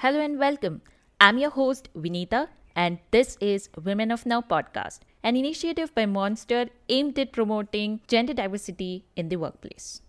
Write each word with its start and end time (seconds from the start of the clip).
Hello 0.00 0.20
and 0.20 0.38
welcome. 0.38 0.82
I'm 1.18 1.38
your 1.38 1.48
host, 1.48 1.88
Vinita, 1.94 2.48
and 2.74 2.98
this 3.12 3.38
is 3.40 3.70
Women 3.82 4.10
of 4.10 4.26
Now 4.26 4.42
podcast, 4.42 4.98
an 5.22 5.36
initiative 5.36 5.94
by 5.94 6.04
Monster 6.04 6.66
aimed 6.90 7.18
at 7.18 7.32
promoting 7.32 8.00
gender 8.06 8.34
diversity 8.34 9.06
in 9.16 9.30
the 9.30 9.36
workplace. 9.36 10.02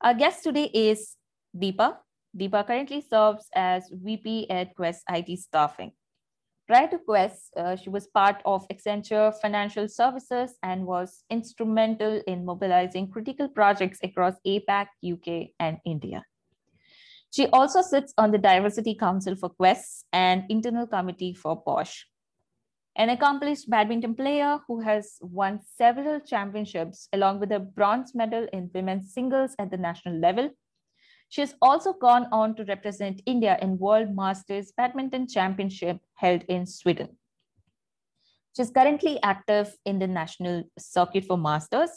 Our 0.00 0.14
guest 0.18 0.42
today 0.42 0.68
is 0.74 1.14
Deepa. 1.56 1.98
Deepa 2.36 2.66
currently 2.66 3.00
serves 3.00 3.48
as 3.54 3.88
VP 3.92 4.50
at 4.50 4.74
Quess 4.74 5.04
IT 5.08 5.38
Staffing. 5.38 5.92
Prior 6.72 6.88
to 6.88 6.98
Quess, 7.00 7.50
uh, 7.54 7.76
she 7.76 7.90
was 7.90 8.06
part 8.06 8.40
of 8.46 8.66
Accenture 8.68 9.34
Financial 9.42 9.86
Services 9.86 10.56
and 10.62 10.86
was 10.86 11.22
instrumental 11.28 12.22
in 12.26 12.46
mobilizing 12.46 13.10
critical 13.10 13.46
projects 13.46 13.98
across 14.02 14.36
APAC, 14.46 14.86
UK, 15.04 15.50
and 15.60 15.76
India. 15.84 16.24
She 17.30 17.46
also 17.48 17.82
sits 17.82 18.14
on 18.16 18.30
the 18.30 18.38
Diversity 18.38 18.94
Council 18.94 19.36
for 19.36 19.50
Quess 19.50 20.06
and 20.14 20.44
Internal 20.48 20.86
Committee 20.86 21.34
for 21.34 21.62
Bosch. 21.62 22.04
An 22.96 23.10
accomplished 23.10 23.68
badminton 23.68 24.14
player 24.14 24.58
who 24.66 24.80
has 24.80 25.18
won 25.20 25.60
several 25.76 26.20
championships, 26.20 27.06
along 27.12 27.40
with 27.40 27.52
a 27.52 27.60
bronze 27.60 28.14
medal 28.14 28.46
in 28.50 28.70
women's 28.72 29.12
singles 29.12 29.54
at 29.58 29.70
the 29.70 29.76
national 29.76 30.18
level, 30.18 30.48
she 31.32 31.40
has 31.40 31.54
also 31.62 31.94
gone 31.94 32.26
on 32.30 32.54
to 32.54 32.64
represent 32.64 33.22
India 33.24 33.56
in 33.62 33.78
World 33.78 34.14
Masters 34.14 34.70
Badminton 34.76 35.26
Championship 35.26 35.96
held 36.16 36.42
in 36.42 36.66
Sweden. 36.66 37.16
She's 38.54 38.68
currently 38.68 39.18
active 39.22 39.74
in 39.86 39.98
the 39.98 40.06
national 40.06 40.64
circuit 40.78 41.24
for 41.24 41.38
masters, 41.38 41.88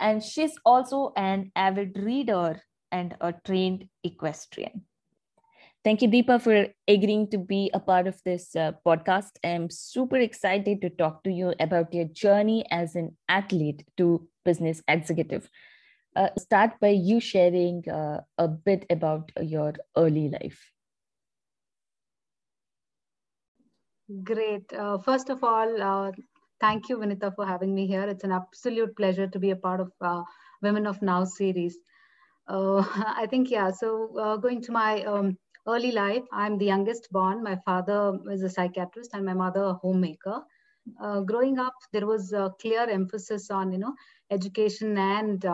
and 0.00 0.20
she's 0.20 0.56
also 0.64 1.12
an 1.16 1.52
avid 1.54 1.96
reader 1.96 2.60
and 2.90 3.14
a 3.20 3.32
trained 3.46 3.86
equestrian. 4.02 4.82
Thank 5.84 6.02
you, 6.02 6.08
Deepa, 6.08 6.42
for 6.42 6.66
agreeing 6.88 7.30
to 7.30 7.38
be 7.38 7.70
a 7.72 7.78
part 7.78 8.08
of 8.08 8.20
this 8.24 8.56
uh, 8.56 8.72
podcast. 8.84 9.30
I'm 9.44 9.70
super 9.70 10.16
excited 10.16 10.80
to 10.80 10.90
talk 10.90 11.22
to 11.22 11.30
you 11.30 11.54
about 11.60 11.94
your 11.94 12.06
journey 12.06 12.64
as 12.72 12.96
an 12.96 13.16
athlete 13.28 13.86
to 13.98 14.26
business 14.44 14.82
executive 14.88 15.48
uh, 16.16 16.28
start 16.38 16.78
by 16.80 16.88
you 16.88 17.20
sharing 17.20 17.88
uh, 17.88 18.22
a 18.38 18.48
bit 18.48 18.86
about 18.90 19.30
your 19.40 19.74
early 19.96 20.28
life. 20.28 20.72
Great. 24.24 24.72
Uh, 24.72 24.98
first 24.98 25.30
of 25.30 25.42
all, 25.44 25.82
uh, 25.82 26.12
thank 26.60 26.88
you, 26.88 26.98
Vinita, 26.98 27.34
for 27.34 27.46
having 27.46 27.74
me 27.74 27.86
here. 27.86 28.02
It's 28.08 28.24
an 28.24 28.32
absolute 28.32 28.96
pleasure 28.96 29.26
to 29.28 29.38
be 29.38 29.50
a 29.50 29.56
part 29.56 29.80
of 29.80 29.92
uh, 30.00 30.22
Women 30.62 30.86
of 30.86 31.00
Now 31.02 31.24
series. 31.24 31.78
Uh, 32.48 32.84
I 33.16 33.26
think, 33.26 33.50
yeah, 33.50 33.70
so 33.70 34.38
going 34.42 34.62
to 34.62 34.72
my 34.72 35.02
um, 35.04 35.38
early 35.66 35.92
life, 35.92 36.24
I'm 36.32 36.58
the 36.58 36.66
youngest 36.66 37.08
born. 37.12 37.42
My 37.42 37.56
father 37.64 38.18
is 38.30 38.42
a 38.42 38.50
psychiatrist 38.50 39.10
and 39.14 39.24
my 39.24 39.34
mother 39.34 39.62
a 39.64 39.74
homemaker. 39.74 40.42
growing 41.26 41.58
up, 41.58 41.74
there 41.92 42.06
was 42.06 42.32
a 42.32 42.52
clear 42.60 42.88
emphasis 42.88 43.50
on, 43.50 43.72
you 43.72 43.78
know, 43.78 43.94
education 44.30 44.98
and 44.98 45.44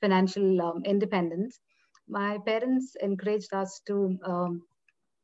financial 0.00 0.60
um, 0.62 0.82
independence, 0.84 1.60
my 2.08 2.38
parents 2.46 2.96
encouraged 3.00 3.52
us 3.54 3.80
to, 3.86 4.18
um, 4.24 4.62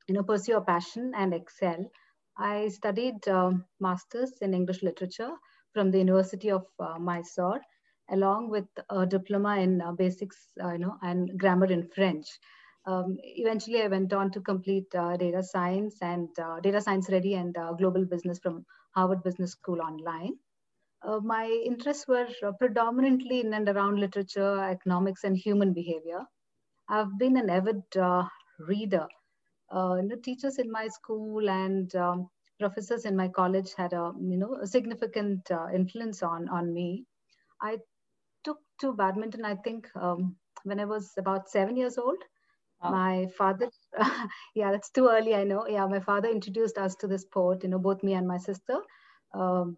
you 0.09 0.15
know, 0.15 0.23
pursue 0.23 0.57
a 0.57 0.61
passion 0.61 1.13
and 1.17 1.35
excel. 1.35 1.91
I 2.39 2.69
studied 2.69 3.27
uh, 3.29 3.53
masters 3.81 4.33
in 4.41 4.55
English 4.55 4.83
literature 4.83 5.33
from 5.73 5.91
the 5.91 5.99
University 5.99 6.51
of 6.51 6.67
uh, 6.79 6.99
Mysore, 6.99 7.61
along 8.11 8.51
with 8.51 8.67
a 8.91 9.07
diploma 9.07 9.59
in 9.59 9.81
uh, 9.81 9.93
basics, 9.93 10.37
uh, 10.63 10.73
you 10.73 10.79
know, 10.79 10.97
and 11.03 11.39
grammar 11.39 11.67
in 11.67 11.89
French. 11.89 12.27
Um, 12.87 13.17
eventually, 13.23 13.83
I 13.83 13.89
went 13.89 14.13
on 14.13 14.31
to 14.33 14.41
complete 14.41 14.95
uh, 14.95 15.17
data 15.17 15.43
science 15.43 15.97
and 16.03 16.29
uh, 16.39 16.61
data 16.61 16.81
science 16.81 17.09
ready 17.11 17.35
and 17.35 17.57
global 17.79 18.05
business 18.05 18.39
from 18.39 18.65
Harvard 18.95 19.23
Business 19.25 19.53
School 19.53 19.81
online 19.83 20.35
uh, 21.03 21.21
my 21.21 21.47
interests 21.67 22.07
were 22.09 22.29
uh, 22.43 22.53
predominantly 22.59 23.41
in 23.41 23.55
and 23.55 23.69
around 23.69 23.99
literature, 24.01 24.63
economics, 24.65 25.25
and 25.25 25.37
human 25.37 25.73
behavior. 25.73 26.21
I've 26.89 27.19
been 27.19 27.37
an 27.37 27.51
avid 27.51 27.83
uh, 27.97 28.25
reader. 28.59 29.07
Uh, 29.75 29.97
you 30.01 30.09
know, 30.09 30.17
teachers 30.17 30.59
in 30.59 30.71
my 30.71 30.89
school 30.89 31.49
and 31.51 31.95
um, 31.97 32.29
professors 32.61 33.05
in 33.05 33.17
my 33.17 33.29
college 33.29 33.75
had 33.77 33.93
a 33.93 34.13
you 34.21 34.37
know 34.39 34.57
a 34.63 34.67
significant 34.67 35.51
uh, 35.51 35.69
influence 35.75 36.23
on 36.23 36.49
on 36.49 36.73
me. 36.73 37.05
I 37.61 37.79
took 38.45 38.59
to 38.81 38.93
badminton. 38.93 39.45
I 39.45 39.57
think 39.57 39.89
um, 39.97 40.37
when 40.65 40.81
I 40.81 40.85
was 40.85 41.13
about 41.19 41.49
seven 41.51 41.77
years 41.77 41.99
old. 41.99 42.19
Wow. 42.83 42.93
My 42.93 43.27
father, 43.39 43.71
yeah, 44.55 44.71
that's 44.73 44.91
too 44.91 45.09
early. 45.09 45.35
I 45.35 45.45
know. 45.45 45.67
Yeah, 45.67 45.87
my 45.87 46.01
father 46.01 46.29
introduced 46.29 46.79
us 46.79 46.95
to 46.97 47.07
the 47.07 47.19
sport. 47.19 47.63
You 47.65 47.71
know, 47.71 47.79
both 47.79 48.03
me 48.03 48.15
and 48.15 48.27
my 48.29 48.39
sister. 48.39 48.79
Um, 49.35 49.77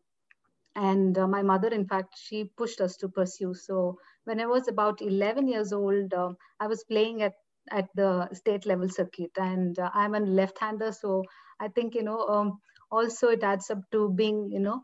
and 0.79 1.19
uh, 1.19 1.27
my 1.27 1.43
mother 1.43 1.69
in 1.77 1.85
fact 1.93 2.15
she 2.27 2.45
pushed 2.57 2.81
us 2.81 2.97
to 2.97 3.09
pursue. 3.09 3.55
So 3.55 3.99
when 4.25 4.41
i 4.41 4.47
was 4.47 4.69
about 4.69 5.01
11 5.03 5.49
years 5.49 5.73
old 5.73 6.15
uh, 6.15 6.31
i 6.61 6.67
was 6.67 6.85
playing 6.85 7.23
at 7.23 7.35
at 7.71 7.89
the 7.95 8.29
state 8.33 8.67
level 8.67 8.89
circuit. 8.89 9.31
And 9.37 9.79
uh, 9.79 9.91
i'm 9.95 10.15
a 10.15 10.21
left 10.21 10.59
hander 10.59 10.93
so 10.93 11.23
i 11.61 11.69
think 11.69 11.95
you 11.95 12.03
know 12.03 12.21
um, 12.37 12.59
also 12.91 13.29
it 13.29 13.43
adds 13.43 13.71
up 13.71 13.81
to 13.93 14.11
being 14.23 14.51
you 14.53 14.61
know 14.61 14.81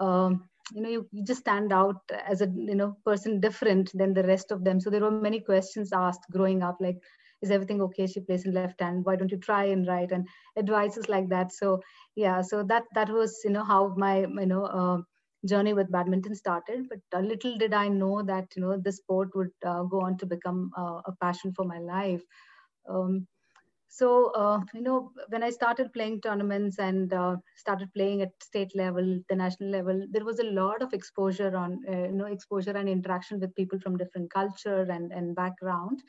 um, 0.00 0.48
you 0.74 0.82
know 0.82 0.88
you, 0.88 1.06
you, 1.12 1.24
just 1.24 1.40
stand 1.40 1.72
out 1.72 1.96
as 2.26 2.40
a 2.42 2.46
you 2.54 2.74
know 2.74 2.96
person 3.04 3.40
different 3.40 3.90
than 3.94 4.14
the 4.14 4.22
rest 4.24 4.52
of 4.52 4.64
them. 4.64 4.80
So 4.80 4.90
there 4.90 5.00
were 5.00 5.10
many 5.10 5.40
questions 5.40 5.92
asked 5.92 6.30
growing 6.30 6.62
up 6.62 6.76
like 6.80 6.96
is 7.42 7.50
everything 7.50 7.82
okay? 7.82 8.06
She 8.06 8.20
plays 8.20 8.44
in 8.46 8.54
left 8.54 8.80
hand. 8.80 9.04
Why 9.04 9.16
don't 9.16 9.30
you 9.30 9.38
try 9.38 9.64
in 9.64 9.84
right? 9.84 10.10
And 10.10 10.26
advices 10.56 11.08
like 11.08 11.28
that. 11.30 11.52
So 11.52 11.80
yeah 12.14 12.40
so 12.42 12.62
that 12.64 12.84
that 12.94 13.08
was 13.10 13.40
you 13.44 13.50
know 13.50 13.64
how 13.64 13.94
my 13.96 14.20
you 14.20 14.46
know 14.46 14.64
uh, 14.64 14.98
journey 15.46 15.72
with 15.74 15.90
badminton 15.92 16.34
started 16.34 16.88
but 16.88 17.22
little 17.24 17.56
did 17.58 17.72
i 17.74 17.88
know 17.88 18.22
that 18.22 18.46
you 18.56 18.62
know 18.62 18.76
this 18.78 18.98
sport 18.98 19.30
would 19.34 19.50
uh, 19.66 19.82
go 19.84 20.00
on 20.00 20.16
to 20.18 20.26
become 20.26 20.70
uh, 20.78 21.00
a 21.06 21.12
passion 21.20 21.52
for 21.54 21.64
my 21.64 21.78
life. 21.78 22.22
Um, 22.88 23.26
so 23.88 24.30
uh, 24.32 24.60
you 24.74 24.82
know 24.82 25.12
when 25.28 25.42
i 25.42 25.50
started 25.50 25.92
playing 25.92 26.20
tournaments 26.20 26.78
and 26.78 27.12
uh, 27.12 27.36
started 27.56 27.92
playing 27.94 28.22
at 28.22 28.30
state 28.42 28.74
level 28.74 29.18
the 29.28 29.36
national 29.36 29.70
level 29.70 30.06
there 30.10 30.24
was 30.24 30.38
a 30.40 30.50
lot 30.60 30.82
of 30.82 30.92
exposure 30.94 31.54
on 31.56 31.80
uh, 31.88 32.04
you 32.06 32.12
know 32.12 32.26
exposure 32.26 32.76
and 32.76 32.88
interaction 32.88 33.40
with 33.40 33.54
people 33.54 33.78
from 33.78 33.96
different 33.98 34.30
culture 34.32 34.82
and 34.82 35.12
and 35.12 35.34
background. 35.36 36.02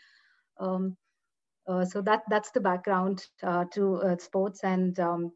Um, 0.60 0.98
uh, 1.68 1.86
so 1.86 2.02
that 2.02 2.24
that's 2.30 2.52
the 2.52 2.62
background 2.62 3.26
to 3.74 4.16
sports 4.20 4.64
and 4.64 5.00
um, 5.00 5.32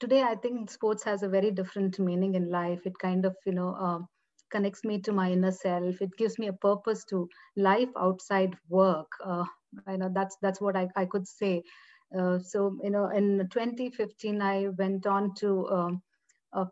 today 0.00 0.22
i 0.22 0.34
think 0.34 0.70
sports 0.70 1.04
has 1.04 1.22
a 1.22 1.28
very 1.28 1.50
different 1.50 1.98
meaning 1.98 2.34
in 2.34 2.50
life. 2.50 2.80
It 2.86 2.98
kind 2.98 3.24
of 3.26 3.36
you 3.46 3.52
know 3.52 3.70
uh, 3.88 3.98
connects 4.50 4.84
me 4.84 5.00
to 5.02 5.12
my 5.12 5.30
inner 5.32 5.52
self. 5.52 6.00
It 6.02 6.16
gives 6.18 6.38
me 6.38 6.48
a 6.48 6.52
purpose 6.66 7.04
to 7.10 7.28
life 7.56 7.90
outside 7.98 8.56
work. 8.68 9.12
Uh, 9.24 9.44
i 9.86 9.96
know 9.96 10.10
that's 10.14 10.36
that's 10.42 10.60
what 10.60 10.76
i, 10.76 10.82
I 10.96 11.06
could 11.06 11.26
say. 11.26 11.62
Uh, 12.18 12.38
so 12.38 12.76
you 12.82 12.90
know 12.90 13.06
in 13.08 13.48
2015 13.52 14.40
i 14.42 14.68
went 14.78 15.06
on 15.06 15.34
to 15.42 15.68
um, 15.78 16.02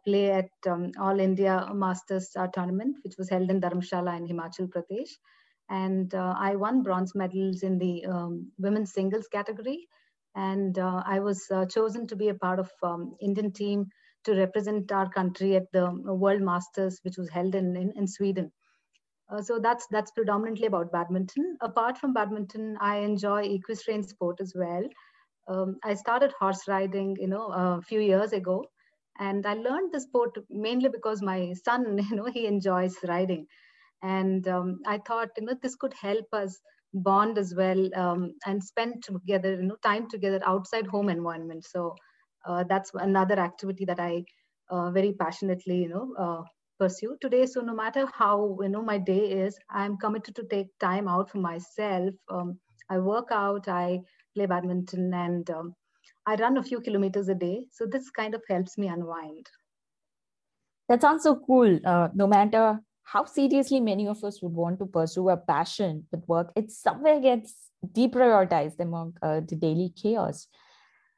play 0.04 0.30
at 0.30 0.50
um, 0.72 0.90
all 1.00 1.20
india 1.20 1.54
masters 1.74 2.28
uh, 2.36 2.46
tournament 2.56 2.96
which 3.04 3.16
was 3.18 3.30
held 3.34 3.50
in 3.54 3.60
dharamshala 3.60 4.16
in 4.20 4.26
himachal 4.32 4.68
pradesh. 4.74 5.12
And 5.70 6.14
uh, 6.14 6.34
i 6.48 6.56
won 6.56 6.82
bronze 6.82 7.14
medals 7.14 7.62
in 7.62 7.78
the 7.78 8.04
um, 8.06 8.52
women's 8.58 8.92
singles 8.92 9.28
category 9.36 9.78
and 10.38 10.78
uh, 10.78 11.02
I 11.04 11.18
was 11.20 11.44
uh, 11.50 11.66
chosen 11.66 12.06
to 12.08 12.16
be 12.16 12.28
a 12.28 12.34
part 12.34 12.60
of 12.60 12.70
um, 12.82 13.16
Indian 13.20 13.52
team 13.52 13.86
to 14.24 14.34
represent 14.34 14.92
our 14.92 15.08
country 15.08 15.56
at 15.56 15.66
the 15.72 15.90
World 16.24 16.42
Masters, 16.42 17.00
which 17.02 17.18
was 17.18 17.28
held 17.30 17.54
in 17.54 17.76
in, 17.76 17.92
in 17.96 18.06
Sweden. 18.06 18.52
Uh, 19.30 19.42
so 19.42 19.58
that's 19.58 19.86
that's 19.90 20.12
predominantly 20.12 20.66
about 20.66 20.92
badminton. 20.92 21.56
Apart 21.60 21.98
from 21.98 22.14
badminton, 22.14 22.76
I 22.80 22.96
enjoy 22.98 23.42
equestrian 23.42 24.02
sport 24.12 24.40
as 24.40 24.54
well. 24.64 24.88
Um, 25.48 25.76
I 25.82 25.94
started 25.94 26.32
horse 26.38 26.62
riding, 26.68 27.16
you 27.20 27.28
know, 27.34 27.46
a 27.64 27.82
few 27.90 28.00
years 28.00 28.32
ago, 28.32 28.64
and 29.18 29.46
I 29.46 29.54
learned 29.54 29.92
the 29.92 30.00
sport 30.00 30.38
mainly 30.50 30.88
because 30.88 31.22
my 31.22 31.52
son, 31.64 31.98
you 32.10 32.16
know, 32.16 32.30
he 32.38 32.46
enjoys 32.46 32.96
riding, 33.14 33.46
and 34.02 34.46
um, 34.56 34.80
I 34.86 34.98
thought, 34.98 35.30
you 35.36 35.46
know, 35.46 35.56
this 35.62 35.76
could 35.84 35.94
help 36.08 36.26
us 36.42 36.60
bond 36.94 37.38
as 37.38 37.54
well 37.54 37.88
um, 37.94 38.32
and 38.46 38.62
spend 38.62 39.02
together 39.02 39.54
you 39.54 39.62
know 39.62 39.76
time 39.82 40.08
together 40.08 40.40
outside 40.44 40.86
home 40.86 41.08
environment. 41.08 41.64
So 41.64 41.96
uh, 42.46 42.64
that's 42.68 42.90
another 42.94 43.38
activity 43.38 43.84
that 43.84 44.00
i 44.00 44.24
uh, 44.70 44.90
very 44.90 45.12
passionately 45.12 45.78
you 45.82 45.88
know 45.88 46.14
uh, 46.18 46.42
pursue. 46.78 47.16
Today 47.20 47.46
so 47.46 47.60
no 47.60 47.74
matter 47.74 48.06
how 48.14 48.56
you 48.62 48.68
know 48.68 48.82
my 48.82 48.98
day 48.98 49.30
is 49.44 49.58
i'm 49.70 49.96
committed 49.98 50.34
to 50.36 50.44
take 50.44 50.78
time 50.78 51.08
out 51.08 51.30
for 51.30 51.38
myself. 51.38 52.14
Um, 52.28 52.58
i 52.90 52.98
work 52.98 53.28
out 53.32 53.68
i 53.68 54.00
play 54.34 54.46
badminton 54.46 55.12
and 55.14 55.50
um, 55.50 55.74
i 56.26 56.34
run 56.36 56.56
a 56.58 56.62
few 56.62 56.80
kilometers 56.80 57.28
a 57.28 57.34
day. 57.34 57.66
So 57.72 57.86
this 57.86 58.10
kind 58.10 58.34
of 58.34 58.42
helps 58.48 58.78
me 58.78 58.88
unwind. 58.88 59.46
That 60.88 61.00
sounds 61.02 61.22
so 61.22 61.36
cool. 61.36 61.78
Uh, 61.84 62.08
no 62.14 62.26
matter 62.26 62.80
how 63.12 63.24
seriously 63.24 63.80
many 63.80 64.06
of 64.06 64.22
us 64.22 64.42
would 64.42 64.52
want 64.52 64.78
to 64.78 64.86
pursue 64.86 65.30
a 65.30 65.36
passion 65.36 66.06
with 66.12 66.28
work, 66.28 66.52
it 66.54 66.70
somewhere 66.70 67.20
gets 67.20 67.54
deprioritized 67.92 68.80
among 68.80 69.16
uh, 69.22 69.40
the 69.40 69.56
daily 69.56 69.92
chaos. 69.96 70.46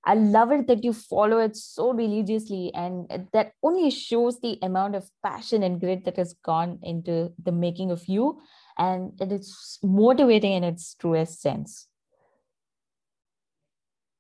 I 0.05 0.15
love 0.15 0.53
it 0.53 0.67
that 0.69 0.85
you 0.85 0.93
follow 0.93 1.39
it 1.39 1.57
so 1.57 1.93
religiously, 1.93 2.71
and 2.75 3.29
that 3.33 3.53
only 3.63 3.91
shows 3.91 4.41
the 4.41 4.59
amount 4.63 4.95
of 4.95 5.11
passion 5.23 5.63
and 5.63 5.81
grit 5.81 6.05
that 6.05 6.17
has 6.17 6.35
gone 6.45 6.79
into 6.83 7.33
the 7.43 7.53
making 7.53 7.91
of 7.91 8.07
you, 8.07 8.41
and 8.79 9.13
it's 9.21 9.79
motivating 9.83 10.53
in 10.53 10.65
its 10.65 10.95
truest 10.95 11.43
sense. 11.43 11.89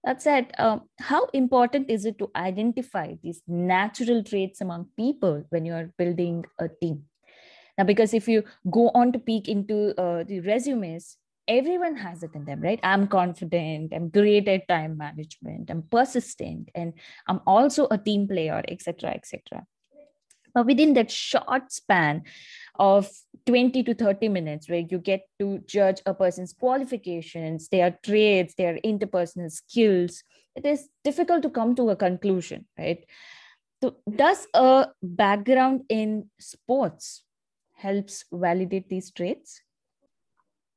That 0.03 0.21
said, 0.23 0.53
um, 0.59 0.89
how 0.99 1.27
important 1.33 1.89
is 1.89 2.05
it 2.05 2.19
to 2.19 2.31
identify 2.35 3.15
these 3.23 3.43
natural 3.47 4.25
traits 4.25 4.61
among 4.61 4.89
people 4.97 5.45
when 5.51 5.65
you 5.65 5.75
are 5.75 5.93
building 5.97 6.45
a 6.59 6.69
team? 6.69 7.05
Now, 7.81 7.85
because 7.85 8.13
if 8.13 8.29
you 8.29 8.45
go 8.71 8.91
on 8.91 9.11
to 9.13 9.19
peek 9.19 9.49
into 9.49 9.99
uh, 9.99 10.23
the 10.23 10.41
resumes, 10.41 11.17
everyone 11.49 11.97
has 11.97 12.23
it 12.23 12.35
in 12.35 12.45
them, 12.45 12.61
right? 12.61 12.79
I'm 12.83 13.09
confident, 13.09 13.95
I'm 13.95 14.11
great 14.11 14.49
at 14.49 14.69
time 14.69 14.99
management, 14.99 15.71
I'm 15.71 15.85
persistent, 15.85 16.69
and 16.75 16.93
I'm 17.27 17.41
also 17.47 17.89
a 17.91 17.97
team 17.97 18.29
player, 18.29 18.63
etc., 18.69 19.13
etc. 19.13 19.65
But 20.53 20.67
within 20.67 20.93
that 20.93 21.11
short 21.11 21.73
span 21.73 22.25
of 22.79 23.09
20 23.47 23.83
to 23.85 23.95
30 23.95 24.29
minutes, 24.29 24.69
where 24.69 24.85
you 24.87 24.99
get 24.99 25.23
to 25.39 25.61
judge 25.67 26.03
a 26.05 26.13
person's 26.13 26.53
qualifications, 26.53 27.69
their 27.69 27.99
traits, 28.05 28.57
their 28.59 28.79
interpersonal 28.85 29.51
skills, 29.51 30.23
it 30.55 30.67
is 30.67 30.87
difficult 31.03 31.41
to 31.45 31.49
come 31.49 31.75
to 31.77 31.89
a 31.89 31.97
conclusion, 31.97 32.67
right? 32.79 33.07
So, 33.83 33.97
does 34.15 34.47
a 34.53 34.89
background 35.03 35.85
in 35.89 36.29
sports 36.39 37.23
helps 37.81 38.25
validate 38.33 38.89
these 38.89 39.11
traits? 39.11 39.63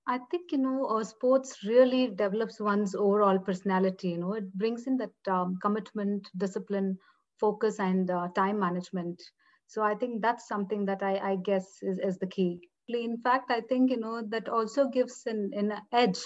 I 0.08 0.20
think 0.32 0.52
you 0.52 0.58
know 0.60 0.86
uh, 0.86 1.04
sports 1.04 1.64
really 1.64 2.08
develops 2.08 2.60
one's 2.60 2.96
overall 2.96 3.40
personality. 3.40 4.10
You 4.10 4.18
know, 4.18 4.34
it 4.34 4.54
brings 4.54 4.88
in 4.88 4.98
that 4.98 5.14
um, 5.28 5.58
commitment, 5.62 6.30
discipline, 6.38 6.98
focus, 7.40 7.80
and 7.80 8.10
uh, 8.10 8.28
time 8.36 8.60
management. 8.60 9.22
So 9.68 9.82
I 9.84 9.96
think 9.96 10.22
that's 10.22 10.48
something 10.48 10.86
that 10.86 11.04
I, 11.04 11.18
I 11.32 11.36
guess 11.38 11.80
is, 11.82 12.00
is 12.00 12.18
the 12.20 12.28
key. 12.28 12.60
In 12.90 13.18
fact, 13.22 13.52
I 13.52 13.62
think 13.62 13.92
you 13.92 13.98
know 13.98 14.22
that 14.30 14.50
also 14.50 14.88
gives 14.90 15.24
an, 15.26 15.52
an 15.56 15.74
edge 15.92 16.20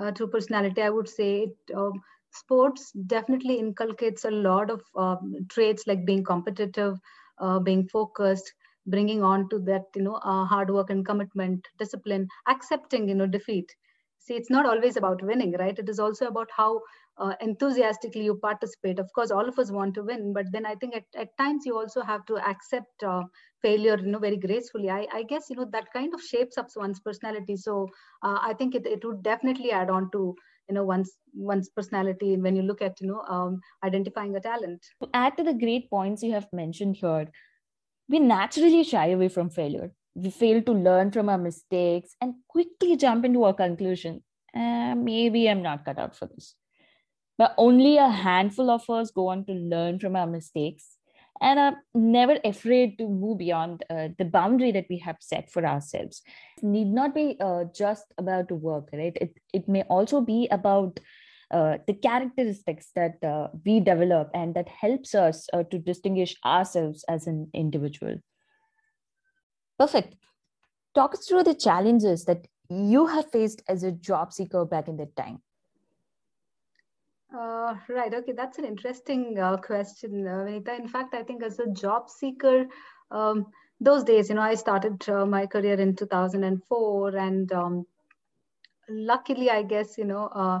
uh, 0.00 0.12
to 0.12 0.26
personality. 0.28 0.82
I 0.82 0.90
would 0.90 1.08
say 1.08 1.42
it, 1.44 1.74
um, 1.74 1.92
sports 2.32 2.92
definitely 3.06 3.58
inculcates 3.58 4.24
a 4.24 4.30
lot 4.30 4.70
of 4.70 4.82
um, 4.96 5.34
traits 5.48 5.86
like 5.86 6.04
being 6.06 6.24
competitive, 6.24 6.96
uh, 7.38 7.58
being 7.60 7.86
focused, 7.88 8.52
bringing 8.86 9.22
on 9.22 9.48
to 9.50 9.58
that 9.60 9.84
you 9.94 10.02
know 10.02 10.16
uh, 10.16 10.44
hard 10.44 10.70
work 10.70 10.90
and 10.90 11.04
commitment 11.06 11.66
discipline 11.78 12.26
accepting 12.48 13.08
you 13.08 13.14
know 13.14 13.26
defeat. 13.26 13.70
See 14.18 14.34
it's 14.34 14.50
not 14.50 14.66
always 14.66 14.96
about 14.96 15.22
winning 15.22 15.52
right? 15.58 15.78
It 15.78 15.88
is 15.88 15.98
also 15.98 16.26
about 16.26 16.48
how 16.56 16.80
uh, 17.18 17.34
enthusiastically 17.40 18.24
you 18.24 18.36
participate. 18.36 18.98
Of 18.98 19.10
course 19.14 19.30
all 19.30 19.48
of 19.48 19.58
us 19.58 19.70
want 19.70 19.94
to 19.94 20.02
win 20.02 20.32
but 20.32 20.46
then 20.52 20.66
i 20.66 20.74
think 20.74 20.94
at, 20.96 21.04
at 21.16 21.36
times 21.38 21.64
you 21.66 21.76
also 21.76 22.02
have 22.02 22.24
to 22.26 22.36
accept 22.48 23.02
uh, 23.02 23.22
failure 23.62 23.98
you 23.98 24.06
know 24.06 24.18
very 24.18 24.36
gracefully. 24.36 24.90
I, 24.90 25.06
I 25.12 25.22
guess 25.24 25.50
you 25.50 25.56
know 25.56 25.68
that 25.72 25.92
kind 25.92 26.14
of 26.14 26.22
shapes 26.22 26.58
up 26.58 26.68
one's 26.76 27.00
personality. 27.00 27.56
So 27.56 27.88
uh, 28.22 28.38
i 28.42 28.54
think 28.54 28.74
it, 28.74 28.86
it 28.86 29.04
would 29.04 29.22
definitely 29.22 29.70
add 29.72 29.90
on 29.90 30.10
to 30.12 30.34
you 30.68 30.74
know 30.74 30.84
one's 30.84 31.12
one's 31.34 31.68
personality 31.70 32.36
when 32.36 32.56
you 32.56 32.62
look 32.62 32.80
at 32.82 33.00
you 33.00 33.08
know 33.08 33.20
um, 33.22 33.60
identifying 33.84 34.36
a 34.36 34.40
talent. 34.40 34.84
To 35.02 35.08
add 35.12 35.36
to 35.36 35.42
the 35.44 35.54
great 35.54 35.90
points 35.90 36.22
you 36.22 36.32
have 36.32 36.48
mentioned 36.52 36.96
here 36.96 37.30
we 38.10 38.18
naturally 38.18 38.82
shy 38.82 39.08
away 39.10 39.28
from 39.28 39.50
failure. 39.50 39.92
We 40.16 40.30
fail 40.30 40.60
to 40.62 40.72
learn 40.72 41.12
from 41.12 41.28
our 41.28 41.38
mistakes 41.38 42.16
and 42.20 42.34
quickly 42.48 42.96
jump 42.96 43.24
into 43.24 43.44
a 43.44 43.54
conclusion. 43.54 44.24
Eh, 44.54 44.94
maybe 44.94 45.48
I'm 45.48 45.62
not 45.62 45.84
cut 45.84 45.98
out 45.98 46.16
for 46.16 46.26
this. 46.26 46.56
But 47.38 47.54
only 47.56 47.96
a 47.98 48.08
handful 48.08 48.68
of 48.68 48.90
us 48.90 49.12
go 49.12 49.28
on 49.28 49.44
to 49.46 49.52
learn 49.52 50.00
from 50.00 50.16
our 50.16 50.26
mistakes 50.26 50.96
and 51.40 51.58
are 51.58 51.76
never 51.94 52.38
afraid 52.44 52.98
to 52.98 53.08
move 53.08 53.38
beyond 53.38 53.84
uh, 53.88 54.08
the 54.18 54.24
boundary 54.24 54.72
that 54.72 54.86
we 54.90 54.98
have 54.98 55.16
set 55.20 55.50
for 55.50 55.64
ourselves. 55.64 56.22
It 56.58 56.64
need 56.64 56.88
not 56.88 57.14
be 57.14 57.36
uh, 57.40 57.64
just 57.74 58.04
about 58.18 58.50
work, 58.50 58.88
right? 58.92 59.16
It, 59.20 59.38
it 59.54 59.68
may 59.68 59.84
also 59.84 60.20
be 60.20 60.48
about 60.50 60.98
uh, 61.50 61.78
the 61.86 61.94
characteristics 61.94 62.90
that 62.94 63.22
uh, 63.24 63.48
we 63.64 63.80
develop 63.80 64.30
and 64.34 64.54
that 64.54 64.68
helps 64.68 65.14
us 65.14 65.48
uh, 65.52 65.62
to 65.64 65.78
distinguish 65.78 66.36
ourselves 66.44 67.04
as 67.08 67.26
an 67.26 67.50
individual. 67.54 68.16
Perfect. 69.78 70.14
Talk 70.94 71.14
us 71.14 71.26
through 71.26 71.44
the 71.44 71.54
challenges 71.54 72.24
that 72.24 72.46
you 72.68 73.06
have 73.06 73.30
faced 73.30 73.62
as 73.68 73.82
a 73.82 73.92
job 73.92 74.32
seeker 74.32 74.64
back 74.64 74.88
in 74.88 74.96
that 74.98 75.16
time. 75.16 75.42
Uh, 77.36 77.76
right. 77.88 78.12
Okay. 78.12 78.32
That's 78.32 78.58
an 78.58 78.64
interesting 78.64 79.38
uh, 79.38 79.56
question, 79.56 80.26
uh, 80.26 80.44
Vinita. 80.44 80.78
In 80.78 80.88
fact, 80.88 81.14
I 81.14 81.22
think 81.22 81.42
as 81.42 81.58
a 81.60 81.68
job 81.68 82.10
seeker, 82.10 82.66
um, 83.10 83.46
those 83.80 84.04
days, 84.04 84.28
you 84.28 84.34
know, 84.34 84.42
I 84.42 84.54
started 84.54 85.08
uh, 85.08 85.24
my 85.24 85.46
career 85.46 85.80
in 85.80 85.96
2004, 85.96 87.16
and 87.16 87.52
um, 87.52 87.86
luckily, 88.88 89.48
I 89.48 89.62
guess, 89.62 89.96
you 89.96 90.04
know, 90.04 90.26
uh, 90.26 90.60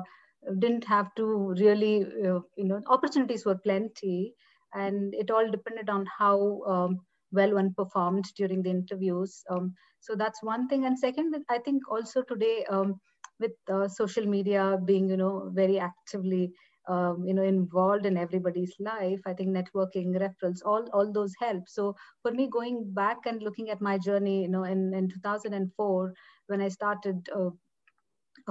didn't 0.58 0.84
have 0.84 1.14
to 1.16 1.24
really, 1.58 2.04
uh, 2.26 2.40
you 2.56 2.64
know, 2.64 2.80
opportunities 2.86 3.44
were 3.44 3.58
plenty, 3.58 4.34
and 4.74 5.14
it 5.14 5.30
all 5.30 5.50
depended 5.50 5.88
on 5.90 6.06
how 6.18 6.62
um, 6.66 7.00
well 7.32 7.54
one 7.54 7.74
performed 7.74 8.24
during 8.36 8.62
the 8.62 8.70
interviews. 8.70 9.42
Um, 9.50 9.74
so 10.00 10.14
that's 10.14 10.42
one 10.42 10.68
thing. 10.68 10.84
And 10.86 10.98
second, 10.98 11.34
I 11.48 11.58
think 11.58 11.82
also 11.90 12.22
today 12.22 12.64
um, 12.70 13.00
with 13.38 13.52
uh, 13.72 13.88
social 13.88 14.26
media 14.26 14.78
being, 14.84 15.08
you 15.08 15.16
know, 15.16 15.50
very 15.54 15.78
actively, 15.78 16.52
um, 16.88 17.24
you 17.26 17.34
know, 17.34 17.42
involved 17.42 18.06
in 18.06 18.16
everybody's 18.16 18.74
life, 18.80 19.20
I 19.26 19.34
think 19.34 19.50
networking, 19.50 20.14
referrals, 20.24 20.58
all 20.64 20.86
all 20.92 21.12
those 21.12 21.34
help. 21.38 21.64
So 21.68 21.94
for 22.22 22.32
me, 22.32 22.48
going 22.50 22.92
back 22.94 23.18
and 23.26 23.42
looking 23.42 23.70
at 23.70 23.80
my 23.80 23.98
journey, 23.98 24.42
you 24.42 24.48
know, 24.48 24.64
in 24.64 24.94
in 24.94 25.08
2004 25.08 26.14
when 26.46 26.60
I 26.60 26.68
started. 26.68 27.28
Uh, 27.34 27.50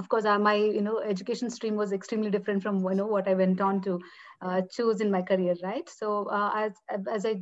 of 0.00 0.08
course 0.08 0.24
uh, 0.24 0.38
my 0.38 0.54
you 0.54 0.82
know 0.86 0.98
education 1.12 1.50
stream 1.50 1.76
was 1.76 1.92
extremely 1.92 2.30
different 2.30 2.62
from 2.62 2.78
you 2.90 2.94
know 3.00 3.06
what 3.14 3.28
i 3.28 3.34
went 3.34 3.60
on 3.68 3.80
to 3.86 3.98
uh, 4.42 4.60
choose 4.76 5.00
in 5.00 5.10
my 5.10 5.22
career 5.22 5.54
right? 5.62 5.88
So 5.88 6.26
uh, 6.38 6.50
as, 6.66 6.72
as 7.16 7.26
i 7.26 7.34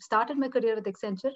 started 0.00 0.38
my 0.38 0.48
career 0.48 0.74
with 0.76 0.84
accenture 0.92 1.32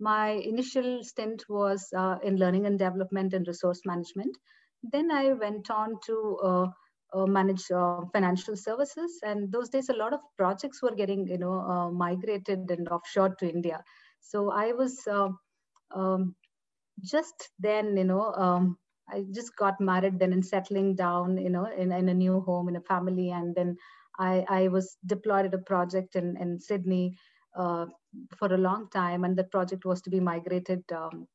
my 0.00 0.30
initial 0.52 1.04
stint 1.04 1.44
was 1.48 1.88
uh, 1.96 2.16
in 2.24 2.36
learning 2.36 2.66
and 2.66 2.78
development 2.78 3.32
and 3.34 3.46
resource 3.46 3.82
management. 3.86 4.36
Then 4.92 5.10
i 5.12 5.32
went 5.32 5.70
on 5.70 5.96
to 6.06 6.16
uh, 6.50 6.66
uh, 7.16 7.26
manage 7.26 7.64
financial 8.12 8.56
services. 8.56 9.20
And 9.22 9.52
those 9.52 9.68
days 9.68 9.88
a 9.88 9.94
lot 9.94 10.12
of 10.12 10.20
projects 10.36 10.82
were 10.82 10.94
getting 11.02 11.26
you 11.28 11.38
know 11.38 11.90
migrated 11.94 12.70
and 12.70 12.88
offshore 12.88 13.34
to 13.38 13.48
india. 13.48 13.82
So 14.20 14.50
i 14.50 14.72
was 14.72 14.98
um, 15.94 16.34
just 17.02 17.50
then 17.58 17.96
you 17.96 18.04
know 18.04 18.32
um, 18.32 18.76
I 19.08 19.24
just 19.32 19.56
got 19.56 19.80
married 19.80 20.18
then 20.18 20.32
and 20.32 20.44
settling 20.44 20.94
down, 20.94 21.36
you 21.36 21.50
know, 21.50 21.66
in, 21.66 21.92
in 21.92 22.08
a 22.08 22.14
new 22.14 22.40
home, 22.40 22.68
in 22.68 22.76
a 22.76 22.80
family. 22.80 23.30
And 23.30 23.54
then 23.54 23.76
I, 24.18 24.44
I 24.48 24.68
was 24.68 24.96
deployed 25.06 25.46
at 25.46 25.54
a 25.54 25.58
project 25.58 26.16
in, 26.16 26.36
in 26.40 26.58
Sydney 26.60 27.16
uh, 27.56 27.86
for 28.38 28.52
a 28.52 28.58
long 28.58 28.88
time. 28.90 29.24
And 29.24 29.36
the 29.36 29.44
project 29.44 29.84
was 29.84 30.00
to 30.02 30.10
be 30.10 30.20
migrated 30.20 30.82
um, 30.92 31.26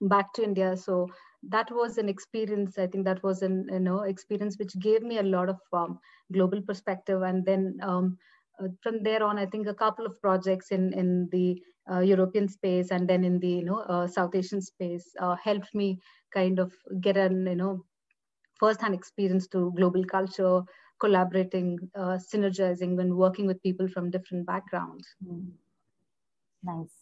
back 0.00 0.32
to 0.34 0.42
India. 0.42 0.76
So 0.76 1.08
that 1.50 1.70
was 1.70 1.98
an 1.98 2.08
experience. 2.08 2.78
I 2.78 2.86
think 2.86 3.04
that 3.04 3.22
was 3.22 3.42
an, 3.42 3.68
you 3.70 3.80
know, 3.80 4.00
experience 4.00 4.58
which 4.58 4.78
gave 4.80 5.02
me 5.02 5.18
a 5.18 5.22
lot 5.22 5.48
of 5.48 5.60
um, 5.72 5.98
global 6.32 6.62
perspective. 6.62 7.22
And 7.22 7.44
then 7.44 7.78
um, 7.82 8.18
uh, 8.62 8.68
from 8.82 9.02
there 9.02 9.22
on, 9.22 9.38
I 9.38 9.46
think 9.46 9.66
a 9.66 9.74
couple 9.74 10.06
of 10.06 10.20
projects 10.20 10.72
in, 10.72 10.92
in 10.94 11.28
the 11.30 11.60
uh, 11.90 12.00
European 12.00 12.48
space 12.48 12.90
and 12.90 13.08
then 13.08 13.24
in 13.24 13.38
the 13.40 13.48
you 13.48 13.64
know 13.64 13.80
uh, 13.80 14.06
South 14.06 14.34
Asian 14.34 14.60
space 14.60 15.10
uh, 15.20 15.36
helped 15.42 15.74
me 15.74 15.98
kind 16.32 16.58
of 16.58 16.72
get 17.00 17.16
an 17.16 17.46
you 17.46 17.56
know 17.56 17.84
first-hand 18.60 18.94
experience 18.94 19.46
to 19.48 19.72
global 19.76 20.04
culture, 20.04 20.62
collaborating, 21.00 21.78
uh, 21.96 22.18
synergizing 22.32 22.96
when 22.96 23.16
working 23.16 23.46
with 23.46 23.62
people 23.62 23.88
from 23.88 24.10
different 24.10 24.46
backgrounds. 24.46 25.06
Mm. 25.26 25.50
Nice. 26.62 26.92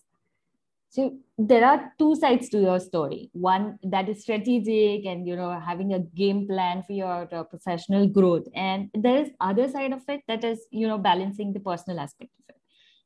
So 0.88 1.16
there 1.38 1.64
are 1.64 1.92
two 1.98 2.14
sides 2.16 2.48
to 2.50 2.60
your 2.60 2.78
story. 2.78 3.30
One 3.32 3.78
that 3.82 4.08
is 4.08 4.22
strategic 4.22 5.06
and 5.06 5.26
you 5.26 5.36
know 5.36 5.58
having 5.58 5.94
a 5.94 6.00
game 6.00 6.46
plan 6.46 6.82
for 6.82 6.92
your 6.92 7.28
uh, 7.32 7.44
professional 7.44 8.06
growth, 8.08 8.46
and 8.54 8.90
there 8.94 9.22
is 9.22 9.30
other 9.40 9.68
side 9.68 9.92
of 9.92 10.02
it 10.08 10.20
that 10.28 10.44
is 10.44 10.66
you 10.70 10.86
know 10.86 10.98
balancing 10.98 11.52
the 11.52 11.60
personal 11.60 12.00
aspect 12.00 12.30
of 12.40 12.54
it. 12.54 12.61